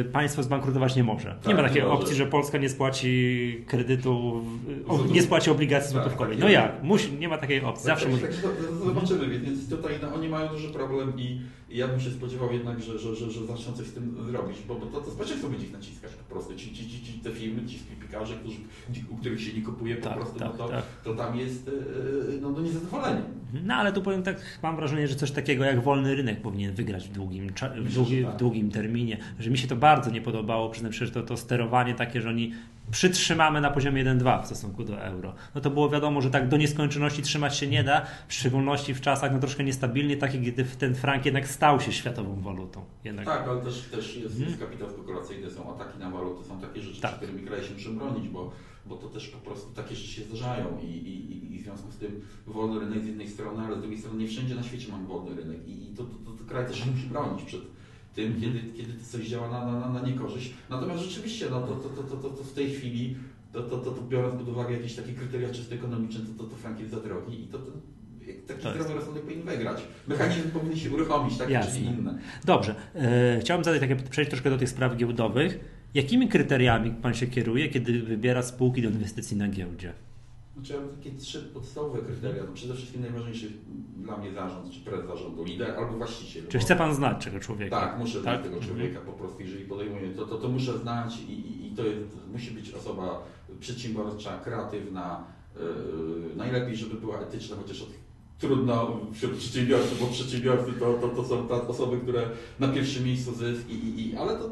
[0.00, 1.28] y, państwo zbankrutować nie może.
[1.28, 4.44] Tak, nie ma takiej nie opcji, że Polska nie spłaci kredytu,
[5.12, 6.36] nie spłaci obligacji tak, złotówkowej.
[6.36, 6.82] Tak, no jak?
[6.82, 7.86] Musi, nie ma takiej opcji.
[7.86, 8.84] Zawsze tak, może...
[8.84, 11.37] zobaczymy, więc tutaj no, oni mają duży problem i
[11.70, 14.56] i ja bym się spodziewał jednak, że, że, że, że zaczną coś z tym zrobić,
[14.68, 16.54] bo, bo to, to społeczeństwo będzie ich naciskać po prostu.
[16.56, 18.56] Ci, ci, ci, ci te firmy, ci sklepikarze, którzy,
[19.10, 20.84] u których się nie kupuje po tak, prostu, tak, no to, tak.
[21.04, 23.22] to tam jest yy, no, no niezadowolenie.
[23.64, 27.08] No ale tu powiem tak, mam wrażenie, że coś takiego jak wolny rynek powinien wygrać
[27.08, 27.48] w długim,
[27.84, 28.34] w, długi, tak.
[28.34, 29.18] w długim terminie.
[29.38, 32.52] Że mi się to bardzo nie podobało, przyznam szczerze, to, to sterowanie takie, że oni
[32.90, 35.34] przytrzymamy na poziomie 1,2 w stosunku do euro.
[35.54, 39.00] No to było wiadomo, że tak do nieskończoności trzymać się nie da, w szczególności w
[39.00, 42.84] czasach no troszkę niestabilnie, takich, gdy ten frank jednak stał się światową walutą.
[43.04, 43.26] Jednak...
[43.26, 44.50] Tak, ale też, też jest, hmm.
[44.50, 47.16] jest kapitał spekulacyjny, są ataki na waluty, są takie rzeczy, tak.
[47.16, 48.52] którymi kraje się muszą bronić, bo,
[48.86, 51.96] bo to też po prostu takie rzeczy się zdarzają i, i, i w związku z
[51.96, 55.06] tym wolny rynek z jednej strony, ale z drugiej strony nie wszędzie na świecie mamy
[55.06, 57.77] wolny rynek i, i to, to, to, to kraj też się musi bronić przed
[58.18, 60.54] tym, kiedy, kiedy coś działa na, na, na niekorzyść.
[60.70, 63.16] Natomiast rzeczywiście, no, to, to, to, to, to w tej chwili,
[63.52, 66.56] to, to, to, to biorąc pod uwagę jakieś takie kryteria czysto ekonomiczne, to, to, to
[66.56, 67.70] frank jest za drogi i to, to
[68.46, 68.74] taki tak.
[68.74, 69.82] zdrowy rozsądek powinien wygrać.
[70.08, 72.18] Mechanizm powinien się uruchomić, tak czy inne.
[72.44, 72.74] Dobrze.
[72.94, 75.58] E, chciałbym zadać takie, przejść troszkę do tych spraw giełdowych.
[75.94, 79.92] Jakimi kryteriami Pan się kieruje, kiedy wybiera spółki do inwestycji na giełdzie?
[80.58, 82.42] Znaczy ja mam takie trzy podstawowe kryteria.
[82.46, 83.52] No przede wszystkim najważniejszy
[83.96, 86.46] dla mnie zarząd, czy prezes zarządu, lider albo właściciel.
[86.48, 87.80] Czy chce Pan znać tego człowieka?
[87.80, 88.22] Tak, muszę tak?
[88.22, 88.66] znać tego mhm.
[88.66, 89.42] człowieka po prostu.
[89.42, 93.22] Jeżeli podejmuję to, to, to muszę znać i, i, i to jest, musi być osoba
[93.60, 95.24] przedsiębiorcza, kreatywna,
[95.56, 95.62] yy,
[96.36, 97.88] najlepiej, żeby była etyczna, chociaż od
[98.38, 103.34] trudno wśród przedsiębiorców, bo przedsiębiorcy to, to, to są te osoby, które na pierwszym miejscu
[103.34, 104.50] zysk i, i, i ale to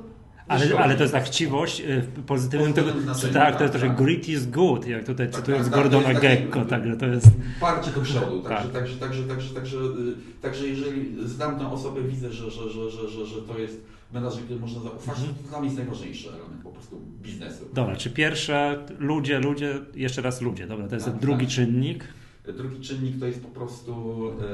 [0.49, 2.91] ale, ale to jest ta chciwość y, w pozytywnym tego,
[3.33, 3.97] tak, to jest trochę tak.
[3.97, 7.31] grit is good, jak tutaj tak, cytując tak, tak, Gordona Gekko, także to jest...
[7.61, 8.73] Parcie do przodu, także, tak.
[8.73, 13.09] także, także, także, także, y, także jeżeli znam tę osobę, widzę, że, że, że, że,
[13.09, 13.81] że, że to jest
[14.13, 15.35] menadżer, który można zaufać, mhm.
[15.35, 17.65] to dla mnie jest najważniejszy element po prostu biznesu.
[17.75, 21.55] Dobra, czy pierwsze ludzie, ludzie, jeszcze raz ludzie, dobra, to jest tak, drugi tak.
[21.55, 22.05] czynnik.
[22.57, 24.45] Drugi czynnik to jest po prostu y,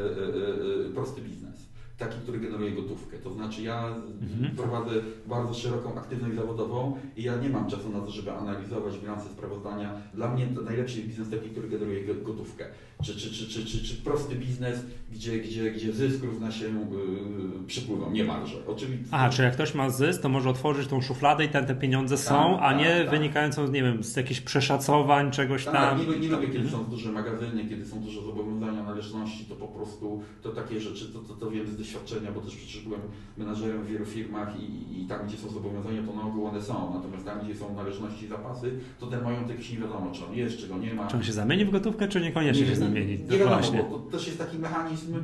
[0.85, 1.72] y, y, prosty biznes
[2.05, 3.19] taki, który generuje gotówkę.
[3.19, 4.57] To znaczy ja mhm.
[4.57, 4.91] prowadzę
[5.27, 9.95] bardzo szeroką aktywność zawodową i ja nie mam czasu na to, żeby analizować bilance sprawozdania.
[10.15, 12.65] Dla mnie najlepszy biznes taki, który generuje gotówkę.
[13.03, 17.67] Czy, czy, czy, czy, czy, czy prosty biznes, gdzie, gdzie, gdzie zysk równa się yy,
[17.67, 18.57] przypływom, nie marże.
[18.67, 19.07] Oczywiście.
[19.11, 22.17] A, czy jak ktoś ma zysk, to może otworzyć tą szufladę i tam te pieniądze
[22.17, 23.11] tak, są, a tak, nie tak.
[23.11, 25.99] wynikającą, nie wiem, z jakichś przeszacowań, czegoś tak, tam.
[25.99, 26.85] Nie, nie lubię, kiedy mhm.
[26.85, 31.19] są duże magazyny, kiedy są duże zobowiązania, należności, to po prostu to takie rzeczy, to,
[31.19, 33.01] to, to wiem z doświadczenia, bo też przecież byłem
[33.37, 36.95] menadżerem w wielu firmach i, i tam, gdzie są zobowiązania, to na ogół one są.
[36.95, 40.35] Natomiast tam, gdzie są należności i zapasy, to ten majątek już nie wiadomo, czy on
[40.35, 41.07] jest, czy go nie ma.
[41.07, 43.19] Czy on się zamieni w gotówkę, czy niekoniecznie nie, się zamieni?
[43.19, 43.85] Nie, nie wiadomo, Właśnie.
[43.91, 45.17] bo to też jest taki mechanizm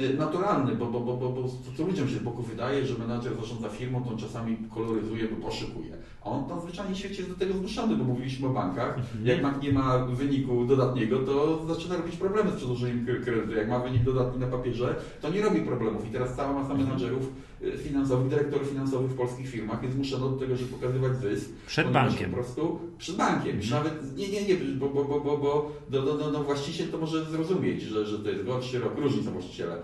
[0.00, 3.32] y, naturalny, bo, bo, bo, bo, bo to ludziom się z boku wydaje, że menadżer
[3.40, 5.96] zarządza firmą, to on czasami koloryzuje, bo poszykuje.
[6.30, 8.98] On zwyczajnie w świecie jest do tego zmuszony, bo mówiliśmy o bankach.
[8.98, 9.26] Mhm.
[9.26, 13.52] Jak bank nie ma wyniku dodatniego, to zaczyna robić problemy z przedłużeniem kredytu.
[13.52, 16.08] Jak ma wynik dodatni na papierze, to nie robi problemów.
[16.08, 16.80] I teraz cała masa mhm.
[16.80, 21.50] menadżerów y, finansowych, dyrektorów finansowych w polskich firmach jest zmuszona do tego, żeby pokazywać zysk.
[21.66, 22.30] Przed bankiem.
[22.30, 23.56] Po prostu przed bankiem.
[23.56, 23.70] Mhm.
[23.70, 26.98] Nawet nie, nie, nie, bo, bo, bo, bo, bo do, do, do, do właściciel to
[26.98, 29.76] może zrozumieć, że, że to jest gorszy rok, różni są właściciele.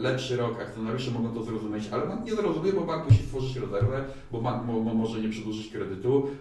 [0.00, 4.04] Lepszy rok, akcjonariusze mogą to zrozumieć, ale bank nie zrozumie, bo bank musi stworzyć rezerwę,
[4.32, 5.77] bo bank mo, mo, może nie przedłużyć kredytu,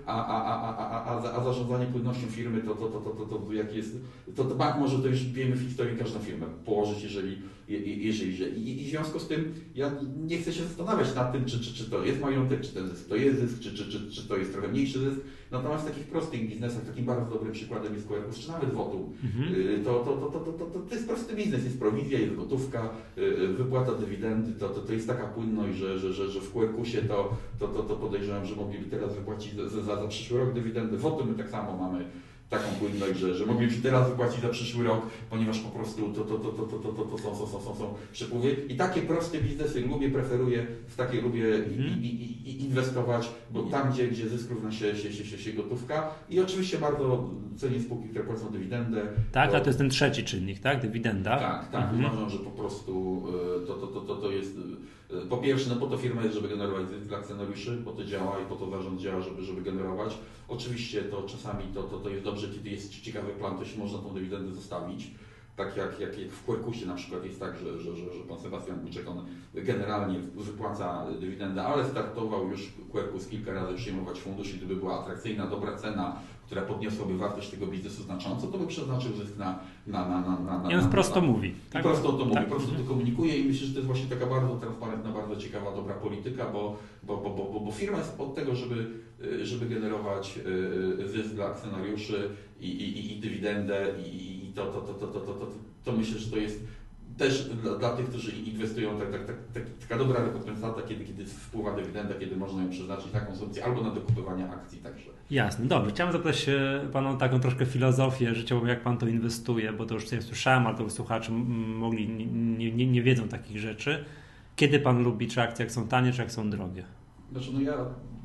[0.05, 3.53] a, a, a, a, a, a zarządzanie płynnością firmy, to, to, to, to, to, to,
[3.53, 3.97] jak jest,
[4.35, 8.81] to, to bank może, to już wiemy w historii każdą firmę położyć, jeżeli, jeżeli I,
[8.81, 9.91] I w związku z tym ja
[10.27, 13.09] nie chcę się zastanawiać nad tym, czy, czy, czy to jest majątek, czy ten zysk
[13.09, 15.19] to jest zysk, czy, czy, czy, czy to jest trochę mniejszy zysk.
[15.51, 19.83] Natomiast w takich prostych biznesach, takim bardzo dobrym przykładem jest Quercus, czy nawet Wotum, mhm.
[19.83, 22.89] to, to, to, to, to, to, to jest prosty biznes, jest prowizja, jest gotówka,
[23.57, 27.37] wypłata dywidendy, to, to, to jest taka płynność, że, że, że, że w Quercusie to,
[27.59, 30.97] to, to, to podejrzewam, że mogliby teraz wypłacić za, za, za przyszły rok dywidendy.
[30.97, 32.05] Wotum my tak samo mamy
[32.49, 36.37] taką płynność, że, że moglibyśmy teraz wypłacić za przyszły rok, ponieważ po prostu to, to,
[36.37, 38.51] to, to, to, to, to, to są, są, są, są, są przepływy.
[38.69, 42.03] I takie proste biznesy lubię, preferuję, w takie lubię Mhm.
[42.03, 45.53] i, i, i inwestować, bo tam, gdzie, gdzie zysk równa się, się, się, się, się
[45.53, 49.01] gotówka i oczywiście bardzo cenię spółki, które płacą dywidendę.
[49.31, 50.81] Tak, bo- a to jest ten trzeci czynnik, tak?
[50.81, 51.37] Dywidenda.
[51.39, 51.83] tak, tak.
[51.93, 52.05] Mhm.
[52.05, 53.23] Uważam, że po prostu
[53.63, 54.57] y, to, to, to, to, to jest.
[54.57, 58.03] y, Po pierwsze, no po to firma jest, żeby generować zysk dla akcjonariuszy, po to
[58.05, 60.17] działa i po to zarząd działa, żeby, żeby generować.
[60.49, 63.99] Oczywiście to czasami to, to, to jest dobrze, kiedy jest ciekawy plan, to się można
[63.99, 65.11] tą dywidendę zostawić.
[65.55, 68.39] Tak jak, jak, jak w Quercusie na przykład jest tak, że, że, że, że pan
[68.39, 74.57] Sebastian Buczek on generalnie wypłaca dywidendę, ale startował już Quercus kilka razy przyjmować fundusz i
[74.57, 79.37] gdyby była atrakcyjna, dobra cena, która podniosłaby wartość tego biznesu znacząco, to by przeznaczył zysk
[79.37, 81.49] na, na, na, na, na, na I on wprost to na- mówi.
[81.49, 81.83] i Tak?
[81.83, 82.47] prosto to mówi, Tak.
[82.47, 85.93] prosto to komunikuje i myślę, że to jest właśnie taka bardzo transparentna, bardzo ciekawa, dobra
[85.93, 88.89] polityka, bo, bo, bo, bo, bo, firma jest od tego, żeby,
[89.43, 92.29] żeby generować y, y, zysk dla akcjonariuszy
[92.59, 95.47] i, i, i- i dywidendę i, i to, to, to, to, to, to, to,
[95.85, 96.63] to myślę, że to jest
[97.17, 101.25] też dla, dla tych, którzy inwestują, tak, tak, tak, tak, taka dobra rekompensata, kiedy, kiedy
[101.25, 105.09] wpływa dywidenda, kiedy można ją przeznaczyć na konsumpcję albo na dokupywanie akcji także.
[105.31, 105.91] Jasne, dobrze.
[105.91, 106.49] Chciałem zapytać
[106.93, 110.67] Panu o taką troszkę filozofię życiową, jak Pan to inwestuje, bo to już sobie słyszałem,
[110.67, 114.05] ale to słuchacze mogli, nie, nie, nie wiedzą takich rzeczy.
[114.55, 116.83] Kiedy Pan lubi, czy akcje jak są tanie, czy jak są drogie?
[117.31, 117.73] Znaczy, no ja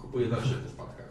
[0.01, 1.02] kupuję zawsze po spadkach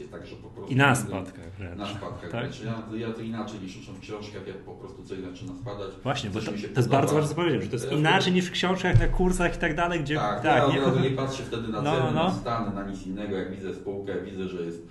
[0.00, 0.72] akcje, także po prostu...
[0.72, 1.78] I na spadkach wręcz.
[1.78, 2.30] Na spadkach.
[2.30, 2.64] Tak?
[2.64, 5.90] Ja, ja to inaczej niż uczą w książkach, jak po prostu coś zaczyna spadać.
[6.02, 6.96] Właśnie, bo to, to jest podoba.
[6.96, 9.58] bardzo ważne, co powiedziałem, że to jest Ja inaczej niż w książkach, na kursach i
[9.58, 12.12] tak dalej, gdzie Tak, ja od nie, razu nie patrzę wtedy na No, ceny, no,
[12.12, 12.34] na no.
[12.40, 13.36] stany, na nic innego.
[13.36, 14.86] Jak widzę spółkę, widzę, że jest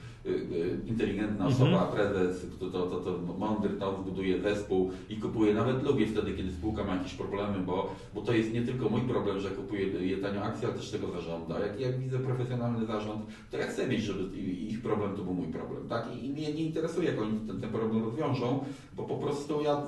[0.88, 1.54] inteligentna Mhm.
[1.54, 5.54] osoba, prezes, kto to, to, to mądry, to zbuduje zespół i kupuje.
[5.54, 9.02] Nawet lubię wtedy, kiedy spółka ma jakieś problemy, bo, bo to jest nie tylko mój
[9.02, 11.60] problem, że kupuję je tanio akcje, ale też tego zarząda.
[11.60, 15.48] Jak, jak widzę profesjonalny zarząd, to ja chcę mieć, żeby ich problem to był mój
[15.48, 15.88] problem.
[15.88, 16.16] Tak?
[16.16, 18.64] I, i mnie nie interesuje, jak oni ten, ten problem rozwiążą,
[18.96, 19.82] bo po prostu ja y,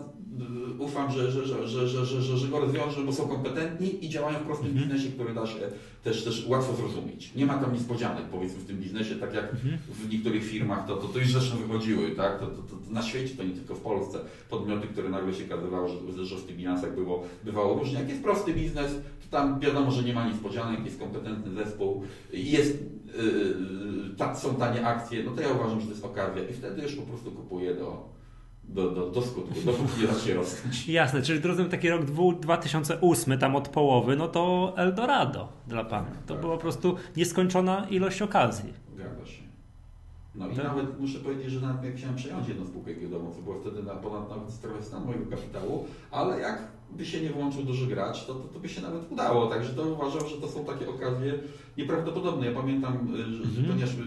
[0.79, 4.09] ufam, że, że, że, że, że, że, że, że go rozwiążą, bo są kompetentni i
[4.09, 4.89] działają w prostym Mhm.
[4.89, 5.59] biznesie, który da się
[6.03, 7.35] też, też łatwo zrozumieć.
[7.35, 9.77] Nie ma tam niespodzianek, powiedzmy, w tym biznesie, tak jak Mhm.
[9.89, 12.39] w niektórych firmach, to, to, to już zresztą wychodziły, tak?
[12.39, 14.19] To, to, to, na świecie, to nie tylko w Polsce.
[14.49, 17.99] Podmioty, które nagle się okazywało, że, że w tych bilansach było, bywało różnie.
[17.99, 22.77] Jak jest prosty biznes, to tam wiadomo, że nie ma niespodzianek, jest kompetentny zespół, jest,
[23.17, 26.81] yy, ta, są tanie akcje, no to ja uważam, że to jest okazja i wtedy
[26.81, 28.09] już po prostu kupuję do,
[28.63, 30.87] do, do, do skutku, dopóki nie zacznie rosnąć.
[30.87, 36.07] Jasne, czyli rozumiem taki rok dwu- 2008, tam od połowy, no to Eldorado dla Pana.
[36.25, 36.41] To Tak.
[36.41, 38.73] była po prostu nieskończona ilość okazji.
[38.95, 39.41] Zgadza się.
[40.35, 40.65] No i Tak.
[40.65, 43.93] nawet muszę powiedzieć, że nawet jak chciałem przejąć jedną spółkę giełdową, co było wtedy na
[43.95, 46.61] ponad nawet trochę stan mojego kapitału, ale jak
[46.97, 49.47] by się nie włączył duży gracz, to, to, to by się nawet udało.
[49.47, 51.33] Także to uważam, że to są takie okazje
[51.77, 52.45] nieprawdopodobne.
[52.47, 53.67] Ja pamiętam, y, że, Mhm.
[53.67, 53.97] ponieważ y,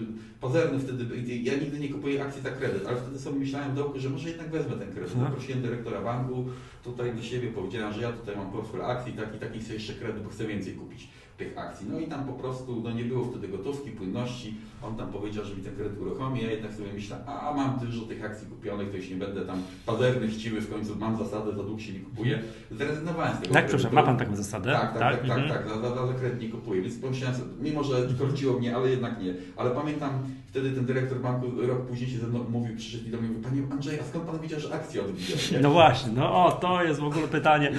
[0.41, 1.05] pazerny wtedy,
[1.43, 4.51] ja nigdy nie kupuję akcji za kredyt, ale wtedy sobie myślałem dołku, że może jednak
[4.51, 5.13] wezmę ten kredyt.
[5.17, 5.25] Aha.
[5.29, 6.45] Zaprosiłem dyrektora banku,
[6.85, 10.23] tutaj do siebie powiedziałem, że ja tutaj mam portfel akcji, taki, taki chcę jeszcze kredyt,
[10.23, 11.87] bo chcę więcej kupić tych akcji.
[11.91, 14.55] No i tam po prostu no nie było wtedy gotówki, płynności.
[14.83, 16.43] On tam powiedział, że mi ten kredyt uruchomi.
[16.43, 19.63] Ja jednak sobie myślałem, a mam dużo tych akcji kupionych, to już nie będę tam
[19.87, 22.39] pazerny, chciwy, w końcu mam zasadę, za dług się nie kupuję.
[22.71, 24.73] Zrezygnowałem z tego Tak, przepraszam, ma Pan taką zasadę?
[24.73, 25.49] Tak, tak, tak, tak, mhm.
[25.49, 28.91] tak, za, za, za kredyt nie kupuję, więc pomyślałem sobie, mimo że korciło mnie, ale
[28.91, 29.35] jednak nie.
[29.57, 30.11] Ale pamiętam,
[30.47, 33.45] wtedy ten dyrektor banku rok później się ze mną mówił, przyszedł i do mnie mówi,
[33.45, 35.37] Panie Andrzej, a skąd Pan wiedział, że akcje odbiją?
[35.53, 37.73] nie?" No właśnie, no o, to jest w ogóle pytanie,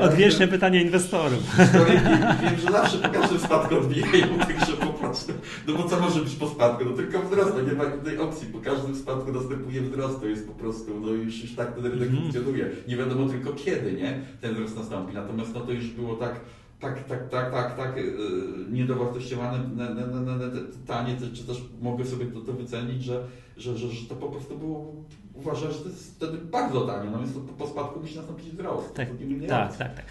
[0.00, 1.56] odwieczne pytanie inwestorów.
[2.42, 5.32] wiem, że zawsze każdym spadku odbijają, także po prostu,
[5.66, 6.84] no bo co może być po spadku?
[6.84, 10.48] No tylko wzrost, no nie ma innej opcji, po każdym spadku następuje wzrost, to jest
[10.48, 12.22] po prostu, no już, już tak ten rynek Mhm.
[12.22, 12.70] funkcjonuje.
[12.88, 16.40] Nie wiadomo tylko kiedy, nie, ten wzrost nastąpi, natomiast no to już było tak,
[16.80, 18.12] tak, tak, tak, tak, tak yy,
[18.70, 19.58] niedowartościowane,
[20.86, 24.58] tanie, czy też mogę sobie to, to wycenić, że, że, że, że to po prostu
[24.58, 24.94] było,
[25.34, 28.50] uważam, że to jest wtedy bardzo tanie, no więc to po, po spadku musi nastąpić
[28.50, 28.94] wzrost.
[28.94, 29.08] Tak,
[29.48, 30.04] tak, tak, tak.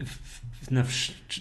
[0.00, 0.40] W, w,
[0.70, 0.82] na,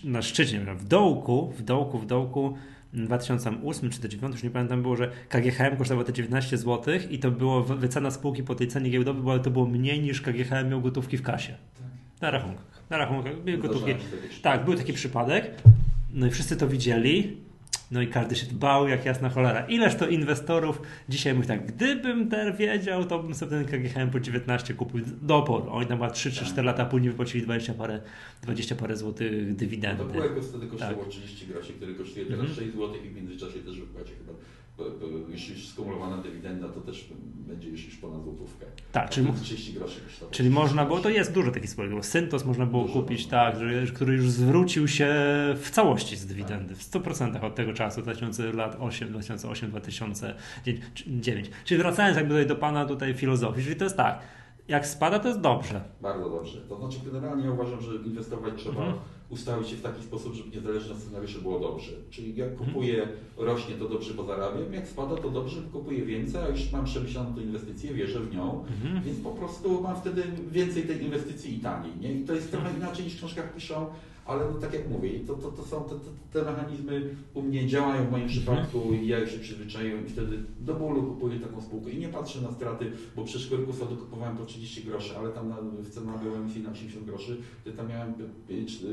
[0.03, 2.57] na szczycie, w dołku, w dołku, w dołku
[2.93, 7.31] 2008 czy 2009, już nie pamiętam, było, że KGHM kosztowało te 19 zł i to
[7.31, 10.81] było wy- wycena spółki po tej cenie giełdowej, bo to było mniej niż KGHM miał
[10.81, 11.53] gotówki w kasie.
[12.21, 12.81] Na rachunkach.
[12.89, 13.91] Na rachunkach były gotówki.
[14.41, 15.51] Tak, był taki przypadek.
[16.13, 17.37] No i wszyscy to widzieli.
[17.91, 19.65] No i każdy się bał jak jasna cholera.
[19.67, 24.19] Ileż to inwestorów dzisiaj mówi tak, gdybym ten wiedział, to bym sobie ten KGHM po
[24.19, 25.69] 19 kupił do oporu.
[25.71, 28.01] Oni tam ma 3 czy 4 lata później wypłacili 20 parę,
[28.43, 30.03] 20 parę złotych No dywidendy.
[30.03, 31.09] to Puerco wtedy kosztowało Tak.
[31.11, 32.55] 30 groszy, który kosztuje teraz Mhm.
[32.59, 34.33] 6 zł i w międzyczasie też wypłaci chyba
[35.51, 38.65] już skumulowana dywidenda to też będzie już, już ponad złotówkę.
[38.91, 40.31] Tak, czyli, 30 groszy kosztowało.
[40.31, 43.59] czyli można było, to jest dużo takich spółek, bo Syntos można było dużo kupić, tak,
[43.59, 45.07] że, który już zwrócił się
[45.55, 50.33] w całości z dywidendy, w 100% od tego czasu, 2000 lat 8, 2008-2009.
[51.65, 54.19] Czyli wracając jakby tutaj do Pana tutaj filozofii, czyli to jest tak,
[54.67, 55.81] jak spada, to jest dobrze.
[56.01, 56.61] Bardzo dobrze.
[56.61, 58.97] To znaczy, generalnie ja uważam, że inwestować trzeba mhm.
[59.29, 61.91] Ustawić się w taki sposób, żeby niezależnie od scenariusza było dobrze.
[62.09, 62.69] Czyli jak mhm.
[62.69, 63.07] kupuję,
[63.37, 64.73] rośnie, to dobrze, bo zarabiam.
[64.73, 68.65] Jak spada, to dobrze, kupuję więcej, a już mam przemyślaną tę inwestycję, wierzę w nią,
[68.65, 69.03] mhm.
[69.03, 71.91] więc po prostu mam wtedy więcej tej inwestycji i taniej.
[72.01, 72.13] Nie?
[72.13, 72.83] I to jest trochę mhm.
[72.83, 73.87] inaczej niż w książkach piszą
[74.25, 77.67] ale no tak jak mówię, to, to, to są te, te, te, mechanizmy u mnie
[77.67, 81.61] działają w moim przypadku i ja już się przyzwyczaiłem i wtedy do bólu kupuję taką
[81.61, 85.49] spółkę i nie patrzę na straty, bo przecież Korkusa dokupowałem po 30 groszy, ale tam
[85.49, 88.13] na, w cena była emisji na 80 groszy, to tam miałem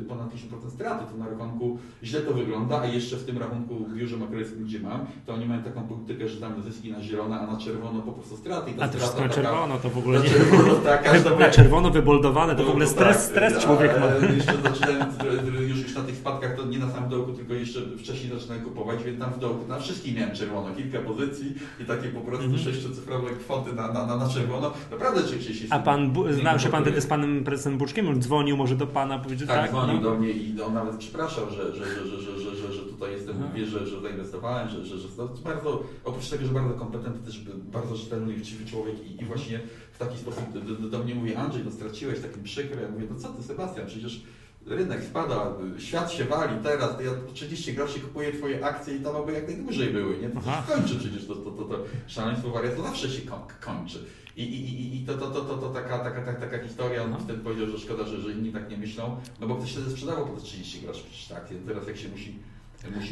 [0.08, 3.94] ponad 50% straty, to na rachunku źle to wygląda, a jeszcze w tym rachunku w
[3.94, 7.46] biurze maklerskim, gdzie mam, to oni mają taką politykę, że tam zyski na zielono, a
[7.46, 8.70] na czerwono po prostu straty.
[8.70, 10.30] I ta a to wszystko na czerwono, to w ogóle nie...
[10.30, 11.04] Czerwono, tak,
[11.40, 14.26] na czerwono wyboldowane, to w ogóle stres, tak, stres człowiek ma.
[14.34, 15.21] Jeszcze zaczynałem
[15.68, 19.04] już, już na tych spadkach to nie na samym dołku, tylko jeszcze wcześniej zaczynałem kupować,
[19.04, 22.56] więc tam w dołku na wszystkich miałem czerwono, kilka pozycji i takie po prostu mm
[22.56, 22.64] -hmm.
[22.64, 24.72] sześciocyfrowe kwoty na, na, na, czerwono.
[24.90, 28.08] Naprawdę czy się A pan, znał się pan wtedy z panem prezesem Buczkiem?
[28.08, 29.60] On dzwonił może do pana, powiedział tak?
[29.60, 30.02] Tak, dzwonił no?
[30.02, 33.36] do mnie i on nawet przepraszał, że, że, że, że, że, że, że tutaj jestem,
[33.40, 33.52] Aha.
[33.54, 37.40] wie, że, że zainwestowałem, że, że, że to bardzo, oprócz tego, że bardzo kompetentny, też
[37.72, 39.60] bardzo rzetelny i uczciwy człowiek i, i właśnie
[39.92, 42.82] w taki sposób do, do, do mnie mówi, Andrzej, no straciłeś, takim przykre.
[42.82, 44.22] Ja mówię, no co ty Sebastian, przecież
[44.66, 49.00] rynek spada, świat się wali, teraz to ja po 30 groszy kupuję Twoje akcje i
[49.00, 50.28] tam aby jak najdłużej były, nie?
[50.28, 53.22] To się kończy przecież, to, to, to, to szaleństwo wariatu zawsze się
[53.60, 54.04] kończy.
[54.36, 57.38] I, i, i to, to, to, to, to taka, taka, taka, taka historia, on wtedy
[57.38, 60.40] powiedział, że szkoda, że, że inni tak nie myślą, no bo ktoś wtedy sprzedawał po
[60.40, 62.38] 30 groszy przecież tak, teraz jak się musi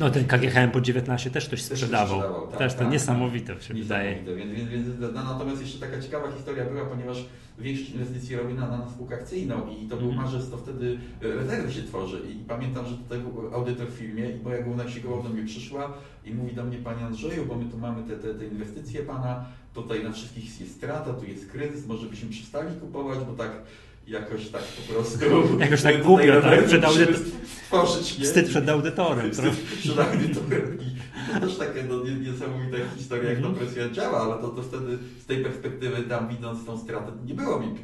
[0.00, 2.20] no ten KGHM po 19 też ktoś sprzedawał.
[2.20, 3.62] Też, tak, też to tak, niesamowite tak.
[3.62, 4.22] się wydaje.
[4.36, 7.24] Więc, więc, więc, no, natomiast jeszcze taka ciekawa historia była, ponieważ
[7.58, 10.24] większość inwestycji robi na, na spółkę akcyjną i to był mm.
[10.24, 14.30] marzec, to wtedy e, rezerwy się tworzy i pamiętam, że tutaj był audytor w filmie
[14.30, 15.92] i moja główna księgowa do mnie przyszła
[16.24, 19.44] i mówi do mnie, Panie Andrzeju, bo my tu mamy te, te, te inwestycje Pana,
[19.74, 23.50] tutaj na wszystkich jest strata, tu jest kryzys, może byśmy przestali kupować, bo tak
[24.06, 25.18] jakoś tak po prostu...
[25.60, 26.64] jakoś tak głupio, tak?
[26.66, 27.22] Przed audytorem.
[27.66, 28.24] Tworzyć, nie?
[28.24, 29.32] Wstyd przed audytorem.
[29.32, 30.78] Wstyd przed audytorem.
[30.80, 31.00] I,
[31.34, 33.66] to też takie no, niesamowita historia, jak to mhm.
[33.66, 37.60] presja działa, ale to, to wtedy z tej perspektywy tam widząc tą stratę nie było
[37.60, 37.74] mi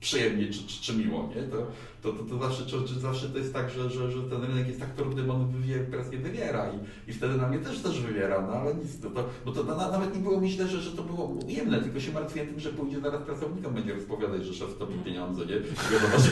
[0.00, 1.42] przyjemnie czy, czy, czy miło, nie?
[1.42, 1.66] To,
[2.02, 4.80] to, to, to zawsze, czy, zawsze to jest tak, że, że, że ten rynek jest
[4.80, 8.40] tak trudny, bo on wywiera, presję wywiera i, i wtedy na mnie też też wywiera,
[8.40, 10.90] no ale nic, to, to, bo to na, nawet nie było mi źle, że, że
[10.90, 14.78] to było ujemne, tylko się martwiłem tym, że pójdzie zaraz pracownikom, będzie rozpowiadać, że szef
[14.78, 15.60] topi pieniądze, nie?
[15.92, 16.30] Wiadomo, że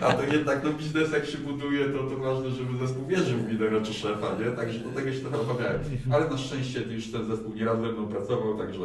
[0.06, 3.48] A to jednak no biznes jak się buduje, to, to ważne, żeby zespół wierzył w
[3.48, 4.50] lidera czy szefa, nie?
[4.50, 5.80] Także do tego się trochę obawiałem.
[6.12, 8.80] Ale na szczęście już ten zespół nie raz ze mną pracował, także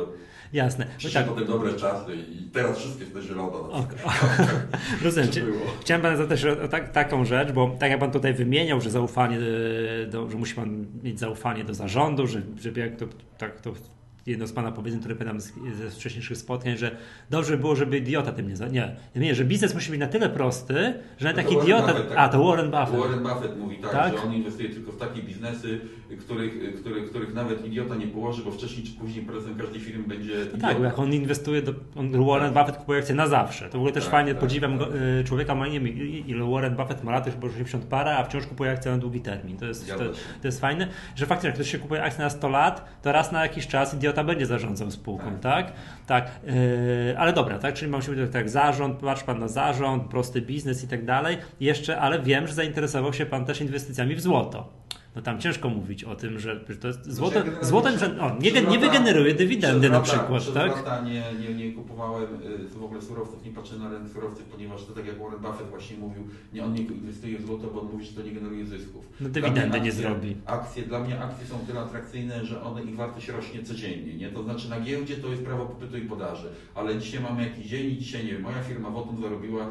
[0.54, 0.88] Jasne.
[0.98, 1.30] Przyszły tak.
[1.30, 3.60] potem dobre czasy i teraz wszystko jest na zielono.
[3.60, 3.98] Okay.
[5.04, 5.30] Rozumiem.
[5.82, 9.38] Chciałem Pana zapytać o tak, taką rzecz, bo tak jak Pan tutaj wymieniał, że zaufanie,
[10.10, 13.06] do, że musi Pan mieć zaufanie do zarządu, że, żeby jak to,
[13.38, 13.74] tak to
[14.26, 15.42] jedno z Pana powiedzeń, które pamiętam
[15.78, 16.98] ze wcześniejszych spotkań, że
[17.30, 18.56] dobrze by było, żeby idiota tym nie...
[18.58, 18.68] Za...
[18.68, 21.88] Nie, nie, że biznes musi być na tyle prosty, że nawet taki idiota...
[21.88, 23.00] Buffett, tak, a, to Warren Buffett.
[23.00, 25.80] Warren Buffett mówi tak, tak, że on inwestuje tylko w takie biznesy,
[26.20, 30.34] których, których, których nawet idiota nie położy, bo wcześniej czy później prezesem każdej firmy będzie
[30.54, 32.54] no Tak, bo jak on inwestuje, do, on, Warren.
[32.54, 33.66] Buffett kupuje akcje na zawsze.
[33.66, 34.90] To w ogóle też tak, fajnie, tak, podziwiam tak.
[34.90, 35.98] Go, y, człowieka, ma nie wiem,
[36.28, 39.58] ile Warren Buffett ma lat, już 80 parę, a wciąż kupuje akcje na długi termin.
[39.58, 39.98] To jest, to,
[40.42, 43.32] to, jest fajne, że faktycznie jak ktoś się kupuje akcje na 100 lat, to raz
[43.32, 45.66] na jakiś czas idiota będzie zarządzał spółką, tak?
[45.66, 45.76] Tak,
[46.08, 50.42] tak yy, ale dobra, tak, czyli mam się tak zarząd, patrz pan na zarząd, prosty
[50.42, 51.38] biznes i tak dalej.
[51.60, 54.82] Jeszcze, ale wiem, że zainteresował się pan też inwestycjami w złoto
[55.16, 58.52] no tam ciężko mówić o tym, że to jest znaczy, złoto, złotem, że o, nie,
[58.52, 60.72] nie wygeneruje dywidendy na przykład, przez tak?
[60.76, 64.86] lata nie, nie, nie kupowałem y, w ogóle surowców, nie patrzę na rynek surowców, ponieważ
[64.86, 67.92] to tak jak Warren Buffett właśnie mówił, nie, on nie inwestuje w złoto, bo on
[67.92, 69.06] mówi, że to nie generuje zysków.
[69.22, 70.36] No dywidendy akcje, nie zrobi.
[70.46, 74.30] Akcje, dla mnie akcje są tyle atrakcyjne, że one, ich wartość rośnie codziennie, nie?
[74.30, 77.92] To znaczy na giełdzie to jest prawo popytu i podaży, ale dzisiaj mamy jakiś dzień
[77.92, 79.68] i dzisiaj, nie wiem, moja firma Wotum zarobiła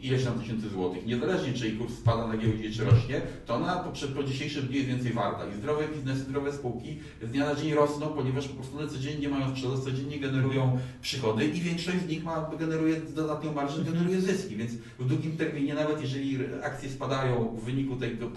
[0.00, 1.06] ileś tam tysięcy złotych.
[1.06, 4.76] Niezależnie, czy jej kurs spada na giełdzie, czy rośnie, to ona po, po dzisiejszym dniu
[4.76, 5.46] jest więcej warta.
[5.46, 9.28] I zdrowe biznesy, zdrowe spółki z dnia na dzień rosną, ponieważ po prostu one codziennie
[9.28, 14.56] mają sprzedaż, codziennie generują przychody i większość z nich ma, generuje dodatnią marżę, generuje zyski.
[14.56, 18.30] Więc w długim terminie, nawet jeżeli akcje spadają w wyniku tego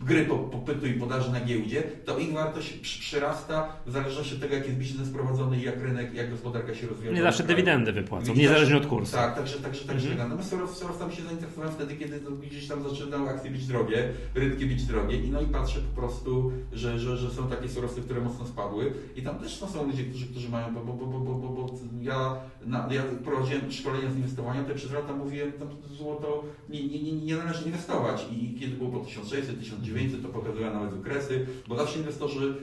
[0.00, 4.66] gry popytu i podaży na giełdzie, to ich wartość przyrasta w zależności od tego, jak
[4.66, 7.12] jest biznes prowadzony i jak rynek, jak gospodarka się rozwija.
[7.12, 9.12] Nie zawsze dywidendy wypłacą, niezależnie od kursu.
[9.12, 10.28] Tak, także, także, także mhm.
[10.28, 15.16] Natomiast surowcami się zainteresowałem wtedy, kiedy gdzieś tam zaczynały akcje być drogie, rynki być drogie
[15.16, 18.92] i no i patrzę po prostu, że, że, że są takie surowce, które mocno spadły
[19.16, 21.70] i tam też no, są ludzie, którzy, którzy mają, bo, bo, bo, bo, bo, bo
[22.02, 27.02] ja, na, ja prowadziłem szkolenia z inwestowania, to przez lata mówiłem, tam złoto nie, nie,
[27.02, 31.76] nie, nie należy inwestować i kiedy było po 1600, 1900, to pokazywałem nawet wykresy, bo
[31.76, 32.54] zawsze inwestorzy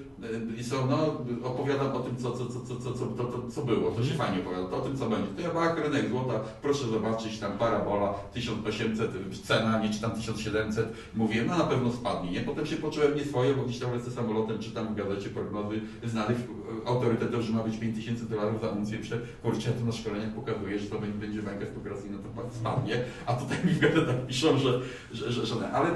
[0.59, 3.61] y, są, no opowiadam o tym, co, co, co, co, co, co, to, to, co
[3.61, 5.27] było, to się fajnie opowiada, to o tym, co będzie.
[5.35, 9.11] To ja bach, rynek złota, proszę zobaczyć, tam parabola, 1800
[9.43, 12.41] cena, nie czy tam 1700, mówię, no na pewno spadnie, nie?
[12.41, 16.37] Potem się poczułem nieswoje, bo gdzieś tam lecę samolotem, czytam w gazecie prognozy znanych
[16.85, 18.97] autorytetów, że ma być 5000 dolarów za uncję,
[19.41, 23.57] kurczę, ja to na szkoleniach pokazuję, że to będzie bańka spekulacyjna, to spadnie, a tutaj
[23.65, 24.81] mi w gazetach piszą, że,
[25.11, 25.71] że, że, że nie.
[25.71, 25.89] ale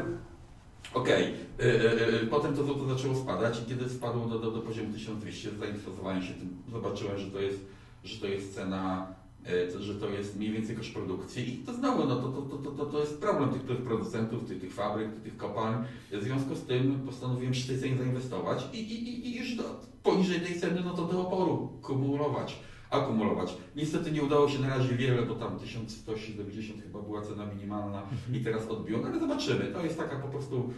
[0.95, 1.67] Okej, okay.
[1.67, 5.49] E, e, potem to złoto zaczęło spadać i kiedy spadło do, do, do poziomu 1200,
[5.60, 7.60] zainteresowałem się tym, zobaczyłem, że to jest,
[8.03, 9.15] że to jest cena
[9.49, 12.71] E, że to jest mniej więcej koszt produkcji i to znowu, no to, to, to,
[12.71, 15.75] to, to jest problem tych, tych producentów, tych, tych fabryk, tych kopalń.
[16.12, 19.63] W związku z tym postanowiłem przy tej cenie zainwestować i, i, i już do,
[20.03, 23.57] poniżej tej ceny, no to do oporu kumulować, akumulować.
[23.75, 28.01] Niestety nie udało się na razie wiele, bo tam 1170 chyba była cena minimalna
[28.33, 29.65] i teraz odbiło, no ale zobaczymy.
[29.65, 30.73] To jest taka po prostu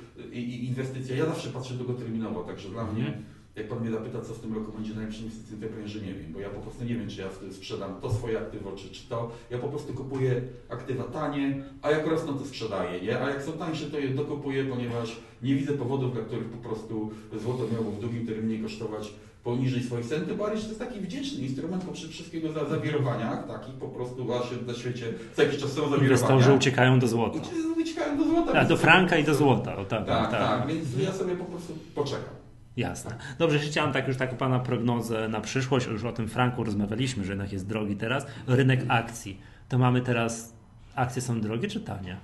[0.62, 1.16] inwestycja.
[1.16, 3.22] Ja zawsze patrzę długoterminowo, także dla mnie
[3.58, 6.00] jak Pan mnie zapyta, co w tym roku będzie najlepszym inwestycją, to ja powiem, że
[6.00, 8.90] nie wiem, bo ja po prostu nie wiem, czy ja sprzedam to swoje aktywo, czy,
[8.90, 9.32] czy to.
[9.50, 13.22] Ja po prostu kupuję aktywa tanie, a jak rosną, to sprzedaję, nie?
[13.22, 17.12] A jak są tańsze, to je dokupuję, ponieważ nie widzę powodów, dla których po prostu
[17.42, 19.14] złoto miało w długim terminie kosztować
[19.48, 23.88] poniżej swoich cen, że to jest taki wdzięczny instrument przy wszystkiego za zawirowaniach, takich po
[23.88, 25.06] prostu, się na świecie
[25.36, 26.04] co jakiś czas są zawirowania.
[26.04, 27.40] Inwestorzy uciekają do złota.
[27.82, 28.60] Uciekają do złota.
[28.60, 29.76] A, do franka i do złota.
[29.76, 32.36] O, tak, tak, tak, tak, więc ja sobie po prostu poczekam.
[32.78, 33.16] Jasne.
[33.40, 37.32] Dobrze, chciałem tak już taką Pana prognozę na przyszłość, już o tym franku rozmawialiśmy, że
[37.32, 38.26] jednak jest drogi teraz.
[38.48, 39.40] Rynek akcji.
[39.70, 40.54] To mamy teraz,
[40.96, 42.18] akcje są drogie czy tanie?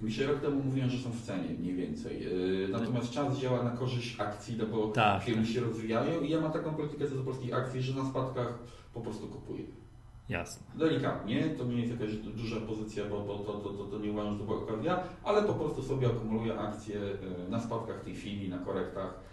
[0.00, 2.20] Mi się rok temu mówiłem, że są w cenie mniej więcej.
[2.20, 6.40] Yy, natomiast czas działa na korzyść akcji, no bo tak, firmy się rozwijają i ja
[6.40, 8.58] mam taką politykę co do polskich akcji, że na spadkach
[8.94, 9.64] po prostu kupuję.
[10.28, 10.66] Jasne.
[10.74, 14.32] Delikatnie, to nie jest jakaś duża pozycja, bo, bo to, to, to, to, nie uważam,
[14.32, 18.48] że to była okazja, ale po prostu sobie akumuluję akcje yy, na spadkach tej chwili,
[18.48, 19.28] na korektach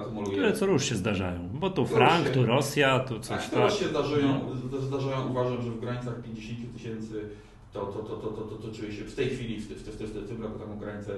[0.00, 0.32] akumuluje.
[0.32, 3.50] Które co rusz się zdarzają, bo tu Frank, tu Rosja, tu coś tak.
[3.50, 4.40] Tak, się zdarzają,
[4.80, 7.28] zdarzają, uważam, że w granicach 50 tysięcy
[7.74, 10.24] to, to, to, to, to, to, to czuję się w tej chwili, w, w, w,
[10.24, 11.12] w, tym roku taką granicę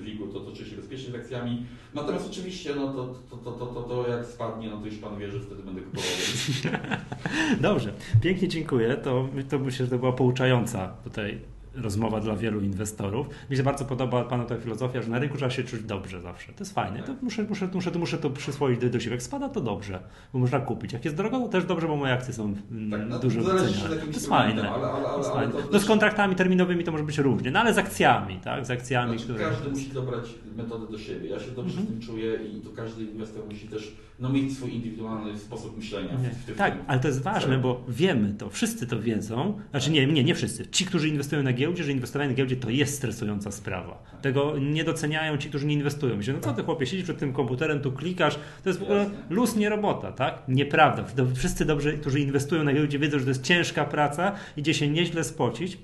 [0.00, 1.66] WIG-u, to, to czuję się bezpiecznie z akcjami.
[1.94, 5.18] Natomiast oczywiście, no to, to, to, to, to, to jak spadnie, no to już Pan
[5.18, 6.10] wie, że wtedy będę kupował.
[7.60, 8.96] Dobrze, pięknie dziękuję.
[8.96, 11.38] To, to myślę, że to była pouczająca tutaj
[11.74, 13.26] rozmowa dla wielu inwestorów.
[13.50, 16.52] Mi się bardzo podoba Panu ta filozofia, że na rynku trzeba się czuć dobrze zawsze.
[16.52, 17.02] To jest fajne.
[17.02, 19.14] To muszę, muszę, muszę, muszę to przyswoić do, do siebie.
[19.14, 20.00] Jak spada, to dobrze,
[20.32, 20.92] bo można kupić.
[20.92, 22.54] Jak jest drogo, to też dobrze, bo moje akcje są
[22.90, 23.96] tak, no, dużo wyceniane.
[23.96, 24.70] To jest fajne.
[24.70, 25.54] Ale, ale, ale, fajne.
[25.72, 28.66] No z kontraktami terminowymi to może być różnie, no ale z akcjami, tak?
[28.66, 29.50] Z akcjami, znaczy, które...
[29.50, 30.24] Każdy musi dobrać
[30.56, 31.28] metodę do siebie.
[31.28, 31.88] Ja się dobrze mm -hmm.
[31.88, 36.16] z tym czuję i to każdy inwestor musi też no, mieć swój indywidualny sposób myślenia.
[36.16, 39.60] W, w, tak, ale to jest ważne, bo wiemy to, wszyscy to wiedzą.
[39.70, 40.66] Znaczy nie, nie, nie wszyscy.
[40.66, 44.02] Ci, którzy inwestują na giełdzie, że inwestowanie na giełdzie to jest stresująca sprawa.
[44.22, 46.16] Tego nie doceniają ci, którzy nie inwestują.
[46.16, 49.10] Myślę, no co ty chłopie, siedzisz przed tym komputerem, tu klikasz, to jest w ogóle
[49.30, 50.42] luz, nie robota, tak?
[50.48, 51.04] Nieprawda.
[51.34, 55.24] Wszyscy dobrze, którzy inwestują na giełdzie wiedzą, że to jest ciężka praca, idzie się nieźle
[55.24, 55.78] spocić.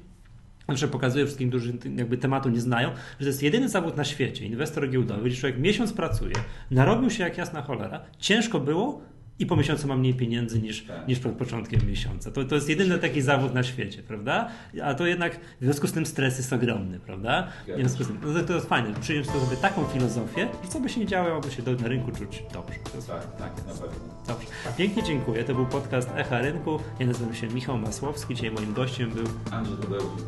[0.68, 4.46] Zawsze pokazuję wszystkim, którzy jakby tematu nie znają, że to jest jedyny zawód na świecie,
[4.46, 6.34] inwestor giełdowy, gdzie człowiek miesiąc pracuje,
[6.70, 9.00] narobił się jak jasna cholera, ciężko było,
[9.38, 11.08] i po miesiącu mam mniej pieniędzy niż, tak.
[11.08, 12.30] niż przed początkiem miesiąca.
[12.30, 14.48] To, to jest jedyny taki zawód na świecie, prawda?
[14.84, 17.48] A to jednak w związku z tym stres jest ogromny, prawda?
[17.66, 20.88] W związku z tym, no to jest fajne, przyjąć sobie taką filozofię, że co by
[20.88, 22.78] się nie działo, aby się do, na rynku czuć dobrze.
[23.06, 24.16] Tak, tak, na pewno.
[24.26, 24.46] Dobrze.
[24.76, 25.44] Pięknie dziękuję.
[25.44, 26.80] To był podcast Echa Rynku.
[27.00, 28.34] Ja nazywam się Michał Masłowski.
[28.34, 30.22] Dzisiaj moim gościem był Andrzej Tadeusz.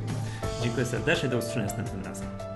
[0.63, 1.29] Dziękuję serdecznie.
[1.29, 2.48] Do usłyszenia następnym razem.